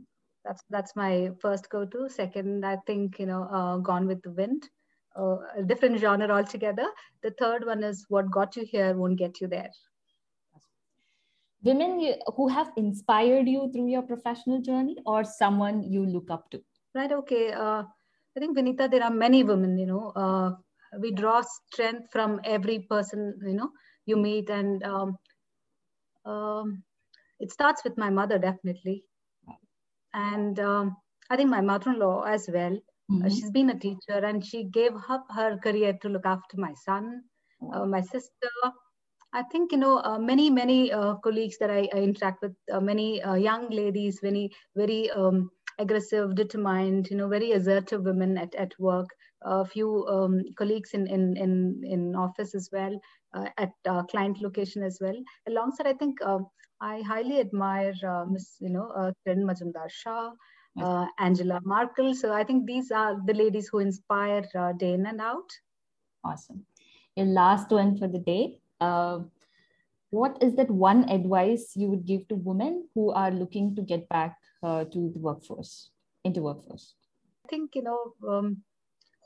That's 0.43 0.63
that's 0.71 0.95
my 0.95 1.29
first 1.39 1.69
go-to. 1.69 2.09
Second, 2.09 2.65
I 2.65 2.77
think 2.87 3.19
you 3.19 3.27
know, 3.27 3.43
uh, 3.57 3.77
Gone 3.77 4.07
with 4.07 4.23
the 4.23 4.31
Wind, 4.31 4.67
uh, 5.15 5.37
a 5.59 5.63
different 5.63 5.99
genre 5.99 6.31
altogether. 6.37 6.87
The 7.21 7.31
third 7.41 7.67
one 7.67 7.83
is 7.83 8.05
What 8.09 8.31
Got 8.31 8.55
You 8.55 8.65
Here 8.65 8.95
Won't 8.95 9.19
Get 9.19 9.39
You 9.39 9.47
There. 9.47 9.69
Women 11.63 12.15
who 12.35 12.47
have 12.47 12.71
inspired 12.75 13.47
you 13.47 13.69
through 13.71 13.89
your 13.89 14.01
professional 14.01 14.61
journey, 14.61 14.97
or 15.05 15.23
someone 15.23 15.83
you 15.83 16.07
look 16.07 16.31
up 16.31 16.49
to. 16.51 16.63
Right. 16.95 17.11
Okay. 17.11 17.51
Uh, 17.51 17.83
I 18.35 18.39
think 18.39 18.57
Vinita, 18.57 18.89
there 18.89 19.03
are 19.03 19.13
many 19.13 19.43
women. 19.43 19.77
You 19.77 19.85
know, 19.85 20.11
uh, 20.15 20.51
we 20.99 21.11
draw 21.11 21.41
strength 21.41 22.11
from 22.11 22.39
every 22.43 22.79
person. 22.79 23.37
You 23.45 23.53
know, 23.53 23.69
you 24.05 24.17
meet, 24.17 24.49
and 24.49 24.83
um, 24.83 25.17
um, 26.25 26.83
it 27.39 27.51
starts 27.51 27.83
with 27.83 27.97
my 27.97 28.09
mother 28.09 28.37
definitely 28.37 29.03
and 30.13 30.59
um, 30.59 30.95
i 31.29 31.35
think 31.35 31.49
my 31.49 31.61
mother-in-law 31.61 32.23
as 32.23 32.49
well 32.53 32.71
mm-hmm. 32.71 33.25
uh, 33.25 33.29
she's 33.29 33.51
been 33.51 33.69
a 33.69 33.79
teacher 33.79 34.19
and 34.29 34.45
she 34.45 34.63
gave 34.63 34.93
up 35.09 35.25
her 35.29 35.57
career 35.57 35.97
to 36.01 36.09
look 36.09 36.25
after 36.25 36.57
my 36.57 36.73
son 36.85 37.21
uh, 37.73 37.85
my 37.85 38.01
sister 38.01 38.51
i 39.33 39.43
think 39.51 39.71
you 39.71 39.77
know 39.77 39.97
uh, 39.99 40.19
many 40.19 40.49
many 40.49 40.91
uh, 40.91 41.15
colleagues 41.15 41.57
that 41.57 41.71
i, 41.71 41.87
I 41.93 41.97
interact 41.97 42.41
with 42.41 42.55
uh, 42.71 42.79
many 42.79 43.21
uh, 43.21 43.35
young 43.35 43.69
ladies 43.69 44.19
very 44.21 44.51
very 44.75 45.09
um, 45.11 45.49
aggressive 45.79 46.35
determined 46.35 47.09
you 47.09 47.17
know 47.17 47.27
very 47.27 47.51
assertive 47.53 48.03
women 48.03 48.37
at, 48.37 48.53
at 48.55 48.77
work 48.79 49.07
a 49.43 49.65
few 49.65 50.05
um, 50.07 50.41
colleagues 50.57 50.91
in, 50.93 51.07
in 51.07 51.35
in 51.37 51.81
in 51.83 52.15
office 52.15 52.53
as 52.55 52.69
well 52.71 52.99
at 53.57 53.71
client 54.09 54.41
location 54.41 54.83
as 54.83 54.99
well 55.01 55.15
alongside 55.47 55.87
i 55.87 55.93
think 55.93 56.19
I 56.81 57.01
highly 57.01 57.39
admire 57.39 57.93
uh, 58.03 58.25
Miss, 58.25 58.55
you 58.59 58.69
know, 58.69 58.89
uh, 58.89 59.11
Kiran 59.23 59.43
Mazumdar-Shaw, 59.43 60.31
uh, 60.81 61.05
Angela 61.19 61.59
Merkel. 61.63 62.15
So 62.15 62.33
I 62.33 62.43
think 62.43 62.65
these 62.65 62.91
are 62.91 63.21
the 63.25 63.35
ladies 63.35 63.69
who 63.71 63.79
inspire 63.79 64.43
uh, 64.55 64.73
day 64.73 64.93
in 64.93 65.05
and 65.05 65.21
out. 65.21 65.47
Awesome. 66.23 66.65
Your 67.15 67.27
last 67.27 67.69
one 67.69 67.97
for 67.97 68.07
the 68.07 68.17
day. 68.17 68.57
Uh, 68.79 69.19
what 70.09 70.41
is 70.41 70.55
that 70.55 70.71
one 70.71 71.07
advice 71.07 71.73
you 71.75 71.87
would 71.87 72.05
give 72.05 72.27
to 72.29 72.35
women 72.35 72.87
who 72.95 73.11
are 73.11 73.31
looking 73.31 73.75
to 73.75 73.81
get 73.83 74.09
back 74.09 74.37
uh, 74.63 74.83
to 74.85 75.11
the 75.13 75.19
workforce, 75.19 75.91
into 76.23 76.41
workforce? 76.41 76.95
I 77.45 77.47
think, 77.47 77.75
you 77.75 77.83
know, 77.83 78.13
um, 78.27 78.63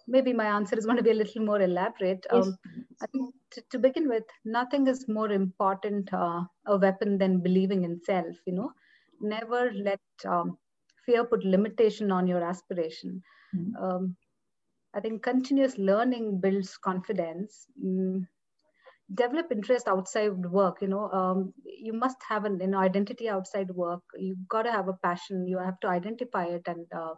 maybe 0.08 0.34
my 0.34 0.46
answer 0.46 0.78
is 0.78 0.86
going 0.86 0.98
to 0.98 1.04
be 1.04 1.12
a 1.12 1.16
little 1.22 1.44
more 1.44 1.62
elaborate. 1.62 2.26
Yes. 2.32 2.48
Um, 2.48 2.58
I 3.02 3.06
think 3.08 3.34
to, 3.52 3.64
to, 3.72 3.80
begin 3.80 4.08
with, 4.08 4.24
nothing 4.44 4.88
is 4.88 5.08
more 5.08 5.32
important 5.32 6.14
uh, 6.14 6.42
a 6.68 6.78
weapon 6.78 7.18
than 7.18 7.42
believing 7.42 7.84
in 7.84 8.00
self. 8.04 8.36
You 8.46 8.54
know, 8.54 8.72
never 9.22 9.72
let 9.74 10.00
um, 10.26 10.58
fear 11.06 11.24
put 11.24 11.44
limitation 11.44 12.12
on 12.12 12.28
your 12.28 12.44
aspiration. 12.44 13.22
Mm-hmm. 13.56 13.84
Um, 13.84 14.16
I 14.94 15.00
think 15.02 15.24
continuous 15.24 15.78
learning 15.78 16.40
builds 16.40 16.78
confidence. 16.78 17.66
Mm, 17.84 18.28
develop 19.14 19.52
interest 19.52 19.88
outside 19.88 20.46
work. 20.46 20.78
You 20.82 20.88
know, 20.88 21.12
um, 21.12 21.54
you 21.66 21.94
must 21.94 22.18
have 22.28 22.46
an, 22.46 22.74
identity 22.74 23.30
outside 23.30 23.70
work. 23.72 24.02
You've 24.18 24.48
got 24.48 24.64
to 24.64 24.72
have 24.72 24.88
a 24.88 24.98
passion. 25.04 25.48
You 25.48 25.60
have 25.60 25.80
to 25.82 25.88
identify 25.88 26.46
it 26.46 26.64
and 26.68 26.86
uh, 26.96 27.16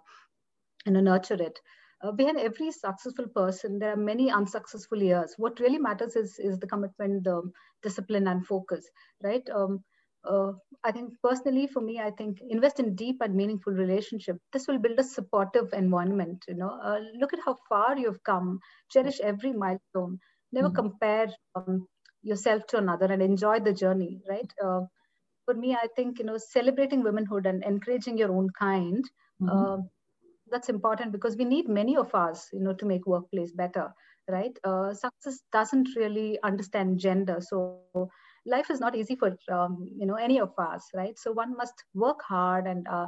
you 0.86 0.94
know 0.94 1.02
nurture 1.02 1.42
it 1.42 1.60
uh, 2.02 2.12
behind 2.12 2.40
every 2.40 2.72
successful 2.72 3.28
person 3.36 3.80
there 3.80 3.94
are 3.94 4.04
many 4.12 4.32
unsuccessful 4.32 5.02
years. 5.02 5.34
What 5.38 5.60
really 5.60 5.80
matters 5.80 6.16
is 6.16 6.40
is 6.40 6.60
the 6.60 6.68
commitment 6.68 7.24
the 7.24 7.42
discipline 7.84 8.28
and 8.28 8.46
focus 8.46 8.90
right? 9.24 9.48
Um, 9.50 9.84
uh, 10.30 10.52
i 10.84 10.92
think 10.92 11.14
personally 11.24 11.68
for 11.68 11.82
me 11.82 12.00
i 12.00 12.10
think 12.12 12.40
invest 12.50 12.80
in 12.80 12.96
deep 12.96 13.18
and 13.22 13.36
meaningful 13.36 13.74
relationship. 13.74 14.38
This 14.52 14.68
will 14.68 14.80
build 14.80 15.00
a 15.00 15.04
supportive 15.04 15.74
environment 15.74 16.44
you 16.48 16.56
know. 16.56 16.80
Uh, 16.84 17.00
look 17.20 17.34
at 17.34 17.40
how 17.46 17.56
far 17.70 17.98
you've 17.98 18.24
come. 18.24 18.60
Cherish 18.92 19.20
every 19.22 19.54
milestone. 19.54 20.20
Never 20.52 20.68
mm-hmm. 20.68 20.76
compare 20.76 21.28
um, 21.56 21.88
yourself 22.24 22.66
to 22.68 22.78
another 22.78 23.06
and 23.06 23.22
enjoy 23.22 23.60
the 23.60 23.74
journey 23.74 24.22
right? 24.28 24.52
Uh, 24.64 24.82
for 25.46 25.54
me 25.54 25.74
i 25.82 25.88
think 25.96 26.20
you 26.20 26.26
know 26.26 26.38
celebrating 26.38 27.04
womanhood 27.04 27.46
and 27.46 27.64
encouraging 27.64 28.18
your 28.18 28.32
own 28.38 28.50
kind 28.60 29.04
mm-hmm. 29.42 29.50
uh, 29.50 29.78
that's 30.52 30.70
important 30.70 31.12
because 31.12 31.38
we 31.38 31.46
need 31.46 31.68
many 31.70 31.96
of 31.98 32.14
us 32.16 32.50
you 32.54 32.60
know 32.62 32.74
to 32.74 32.86
make 32.86 33.06
workplace 33.08 33.52
better 33.52 33.94
right? 34.30 34.58
Uh, 34.64 34.94
success 34.94 35.40
doesn't 35.54 35.90
really 35.96 36.38
understand 36.44 37.00
gender. 37.00 37.38
So 37.40 37.70
life 38.16 38.36
is 38.38 38.48
not 38.48 38.62
easy 38.62 38.82
for 38.82 39.02
um, 39.18 39.56
you 39.66 39.80
know 39.80 39.90
any 39.90 40.12
of 40.12 40.26
us 40.34 40.64
right? 40.66 40.96
So 40.96 41.14
one 41.14 41.38
must 41.38 41.64
work 41.82 42.06
hard 42.10 42.56
and 42.56 42.76
uh, 42.78 43.02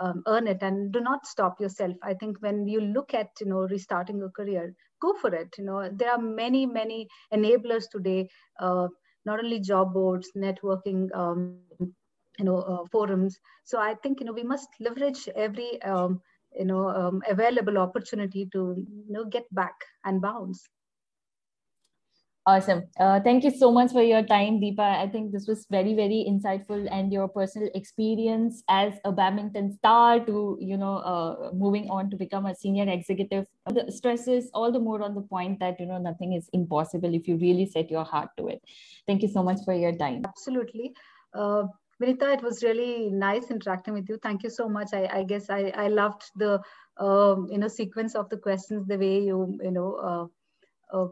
um, 0.00 0.22
earn 0.26 0.46
it 0.46 0.58
and 0.62 0.92
do 0.92 1.00
not 1.00 1.26
stop 1.26 1.60
yourself. 1.60 1.94
I 2.02 2.14
think 2.14 2.36
when 2.40 2.66
you 2.66 2.80
look 2.80 3.14
at 3.14 3.28
you 3.40 3.46
know 3.46 3.60
restarting 3.68 4.22
a 4.22 4.28
career 4.30 4.74
go 5.00 5.14
for 5.14 5.34
it. 5.34 5.54
You 5.58 5.64
know 5.64 5.88
there 5.92 6.10
are 6.10 6.18
many 6.18 6.66
many 6.66 7.08
enablers 7.32 7.84
today 7.90 8.28
uh, 8.60 8.88
not 9.24 9.40
only 9.40 9.60
job 9.60 9.92
boards 9.94 10.30
networking 10.36 11.08
um, 11.14 11.48
you 12.06 12.06
know 12.10 12.22
uh, 12.22 12.40
forums. 12.48 12.92
So 13.30 13.42
i 13.42 13.60
think 13.64 13.90
you 13.92 13.96
know 13.96 14.08
we 14.08 14.20
must 14.20 14.50
leverage 14.60 15.10
every 15.24 15.70
um, 15.82 16.20
you 16.58 16.64
know 16.64 16.88
um, 16.88 17.22
available 17.28 17.78
opportunity 17.78 18.48
to 18.52 18.74
you 18.76 19.12
know 19.12 19.24
get 19.24 19.44
back 19.54 19.74
and 20.04 20.20
bounce. 20.20 20.68
Awesome. 22.46 22.84
Uh, 22.98 23.20
thank 23.20 23.44
you 23.44 23.50
so 23.50 23.70
much 23.70 23.92
for 23.92 24.02
your 24.02 24.22
time 24.22 24.60
deepa. 24.60 24.80
I 24.80 25.06
think 25.08 25.30
this 25.30 25.46
was 25.46 25.66
very 25.70 25.94
very 25.94 26.24
insightful 26.26 26.88
and 26.90 27.12
your 27.12 27.28
personal 27.28 27.68
experience 27.74 28.62
as 28.68 28.94
a 29.04 29.12
badminton 29.12 29.72
star 29.72 30.24
to 30.24 30.56
you 30.58 30.78
know 30.78 30.96
uh, 30.96 31.50
moving 31.52 31.90
on 31.90 32.08
to 32.10 32.16
become 32.16 32.46
a 32.46 32.54
senior 32.54 32.88
executive. 32.88 33.44
The 33.68 33.92
stresses 33.92 34.50
all 34.54 34.72
the 34.72 34.80
more 34.80 35.02
on 35.02 35.14
the 35.14 35.20
point 35.20 35.60
that 35.60 35.78
you 35.78 35.86
know 35.86 35.98
nothing 35.98 36.32
is 36.32 36.48
impossible 36.54 37.14
if 37.14 37.28
you 37.28 37.36
really 37.36 37.66
set 37.66 37.90
your 37.90 38.04
heart 38.04 38.30
to 38.38 38.48
it. 38.48 38.62
Thank 39.06 39.22
you 39.22 39.28
so 39.28 39.42
much 39.42 39.58
for 39.66 39.74
your 39.74 39.94
time. 39.94 40.22
Absolutely. 40.24 40.94
Uh, 41.34 41.64
Vinita, 42.00 42.32
it 42.32 42.42
was 42.42 42.62
really 42.62 43.10
nice 43.10 43.50
interacting 43.50 43.94
with 43.94 44.08
you. 44.08 44.18
Thank 44.22 44.42
you 44.42 44.50
so 44.50 44.68
much. 44.68 44.88
I, 44.94 45.08
I 45.12 45.22
guess 45.22 45.50
I, 45.50 45.72
I 45.76 45.88
loved 45.88 46.22
the 46.34 46.60
um, 46.98 47.48
you 47.50 47.58
know 47.58 47.68
sequence 47.68 48.14
of 48.14 48.30
the 48.30 48.38
questions, 48.38 48.86
the 48.86 48.96
way 48.96 49.20
you 49.20 49.58
you 49.62 49.70
know 49.70 50.30
uh, 50.92 50.96
uh, 50.96 51.08